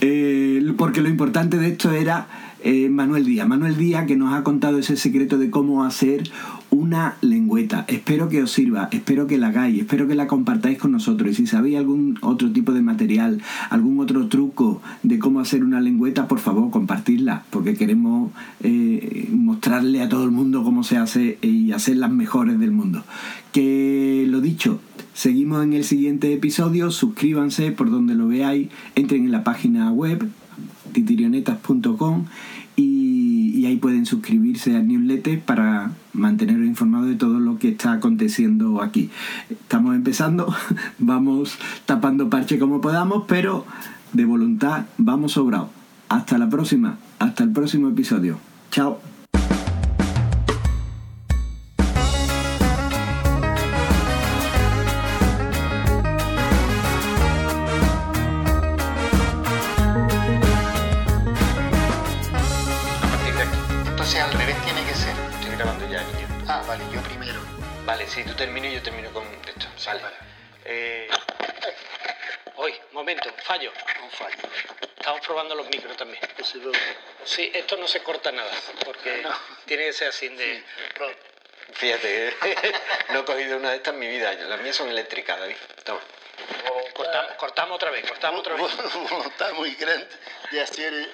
Eh, 0.00 0.72
porque 0.76 1.00
lo 1.00 1.08
importante 1.08 1.58
de 1.58 1.68
esto 1.68 1.92
era 1.92 2.26
eh, 2.64 2.88
Manuel 2.88 3.24
Díaz. 3.24 3.46
Manuel 3.46 3.76
Díaz 3.76 4.06
que 4.06 4.16
nos 4.16 4.34
ha 4.34 4.42
contado 4.42 4.78
ese 4.78 4.96
secreto 4.96 5.38
de 5.38 5.48
cómo 5.48 5.84
hacer 5.84 6.24
una 6.70 7.16
lengüeta. 7.20 7.84
Espero 7.86 8.28
que 8.28 8.42
os 8.42 8.50
sirva, 8.50 8.88
espero 8.90 9.28
que 9.28 9.38
la 9.38 9.48
hagáis, 9.48 9.80
espero 9.80 10.08
que 10.08 10.16
la 10.16 10.26
compartáis 10.26 10.76
con 10.76 10.90
nosotros. 10.90 11.30
Y 11.30 11.34
si 11.34 11.46
sabéis 11.46 11.76
algún 11.76 12.18
otro 12.20 12.50
tipo 12.50 12.72
de 12.72 12.82
material, 12.82 13.40
algún 13.70 14.00
otro 14.00 14.26
truco 14.26 14.82
de 15.04 15.20
cómo 15.20 15.38
hacer 15.38 15.62
una 15.62 15.80
lengüeta, 15.80 16.26
por 16.26 16.40
favor, 16.40 16.72
compartidla, 16.72 17.44
porque 17.50 17.74
queremos 17.74 18.32
eh, 18.60 19.28
mostrarle 19.30 20.02
a 20.02 20.08
todo 20.08 20.24
el 20.24 20.32
mundo 20.32 20.64
cómo 20.64 20.82
se 20.82 20.96
hace 20.96 21.38
y 21.42 21.70
hacer 21.70 21.96
las 21.96 22.10
mejores 22.10 22.58
del 22.58 22.72
mundo. 22.72 23.04
Que 23.52 24.26
lo 24.28 24.40
dicho, 24.40 24.80
seguimos 25.14 25.64
en 25.64 25.72
el 25.72 25.84
siguiente 25.84 26.32
episodio, 26.34 26.90
suscríbanse 26.90 27.72
por 27.72 27.90
donde 27.90 28.14
lo 28.14 28.28
veáis, 28.28 28.68
entren 28.94 29.24
en 29.24 29.32
la 29.32 29.44
página 29.44 29.90
web 29.90 30.28
titirionetas.com 30.92 32.26
y, 32.76 33.64
ahí 33.64 33.76
pueden 33.76 34.04
suscribirse 34.04 34.76
al 34.76 34.86
newsletter 34.86 35.40
para 35.40 35.92
manteneros 36.12 36.66
informados 36.66 37.08
de 37.08 37.14
todo 37.14 37.40
lo 37.40 37.58
que 37.58 37.70
está 37.70 37.92
aconteciendo 37.92 38.82
aquí. 38.82 39.08
Estamos 39.48 39.94
empezando, 39.94 40.54
vamos 40.98 41.56
tapando 41.86 42.28
parche 42.28 42.58
como 42.58 42.82
podamos, 42.82 43.24
pero 43.26 43.64
de 44.12 44.26
voluntad 44.26 44.84
vamos 44.98 45.32
sobrados. 45.32 45.70
Hasta 46.10 46.36
la 46.36 46.50
próxima, 46.50 46.98
hasta 47.18 47.42
el 47.42 47.52
próximo 47.52 47.88
episodio. 47.88 48.38
Chao. 48.70 49.13
Si 68.14 68.22
tú 68.22 68.32
termino 68.34 68.68
y 68.68 68.74
yo 68.74 68.82
termino 68.82 69.12
con 69.12 69.24
esto. 69.44 69.66
Sale. 69.76 70.00
Vale. 70.00 70.16
Eh... 70.64 71.08
Hoy, 72.56 72.72
momento, 72.92 73.28
fallo. 73.42 73.72
Un 74.02 74.10
fallo. 74.10 74.36
Estamos 74.96 75.20
probando 75.26 75.56
los 75.56 75.68
micros 75.68 75.96
también. 75.96 76.22
Sí, 77.24 77.50
esto 77.52 77.76
no 77.76 77.88
se 77.88 78.04
corta 78.04 78.30
nada, 78.30 78.52
porque 78.84 79.26
tiene 79.66 79.86
que 79.86 79.92
ser 79.92 80.08
así 80.08 80.28
de... 80.28 80.62
Fíjate, 81.72 82.36
no 83.08 83.20
he 83.20 83.24
cogido 83.24 83.56
una 83.56 83.70
de 83.70 83.76
estas 83.76 83.94
en 83.94 84.00
mi 84.00 84.06
vida. 84.06 84.32
Las 84.32 84.60
mías 84.60 84.76
son 84.76 84.88
eléctricas, 84.90 85.40
David. 85.40 85.56
Toma. 85.82 86.00
cortamos, 86.94 87.32
cortamos, 87.32 87.76
otra 87.76 87.90
vez, 87.90 88.08
cortamos 88.08 88.40
otra 88.40 88.54
vez. 88.54 88.72
Está 89.26 89.52
muy 89.54 89.74
grande 89.74 90.06
de 90.52 90.60
hacer. 90.60 91.08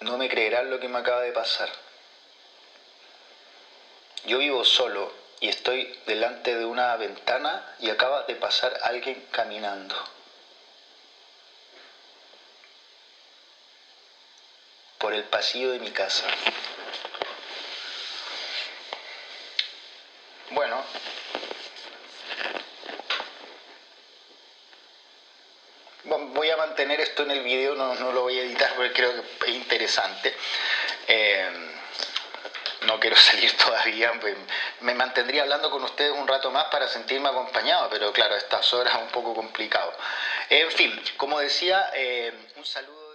No 0.00 0.16
me 0.16 0.28
creerán 0.28 0.70
lo 0.70 0.78
que 0.78 0.86
me 0.86 0.98
acaba 1.00 1.22
de 1.22 1.32
pasar. 1.32 1.68
Yo 4.26 4.38
vivo 4.38 4.64
solo 4.64 5.12
y 5.40 5.48
estoy 5.48 5.98
delante 6.06 6.54
de 6.56 6.64
una 6.64 6.96
ventana 6.96 7.64
y 7.78 7.90
acaba 7.90 8.24
de 8.24 8.34
pasar 8.36 8.78
alguien 8.82 9.26
caminando. 9.30 9.96
por 15.00 15.14
el 15.14 15.24
pasillo 15.24 15.70
de 15.72 15.78
mi 15.78 15.90
casa. 15.92 16.26
Bueno, 20.50 20.84
voy 26.34 26.50
a 26.50 26.56
mantener 26.58 27.00
esto 27.00 27.22
en 27.22 27.30
el 27.30 27.42
video, 27.42 27.74
no, 27.74 27.94
lo 28.12 28.22
voy 28.22 28.38
a 28.38 28.42
editar 28.42 28.74
porque 28.76 28.92
creo 28.92 29.12
que 29.38 29.50
es 29.50 29.56
interesante. 29.56 30.34
Eh, 31.08 31.79
no 32.90 32.98
quiero 32.98 33.16
salir 33.30 33.56
todavía, 33.56 34.12
pues, 34.20 34.36
me 34.80 34.94
mantendría 34.94 35.42
hablando 35.42 35.70
con 35.70 35.84
ustedes 35.84 36.12
un 36.12 36.26
rato 36.26 36.50
más 36.50 36.64
para 36.66 36.88
sentirme 36.88 37.28
acompañado, 37.28 37.88
pero 37.90 38.12
claro, 38.12 38.34
estas 38.36 38.72
horas 38.74 38.94
es 38.94 39.02
un 39.02 39.08
poco 39.08 39.34
complicado. 39.34 39.92
En 40.48 40.70
fin, 40.72 41.00
como 41.16 41.38
decía, 41.38 41.90
eh, 41.94 42.32
un 42.56 42.64
saludo. 42.64 43.09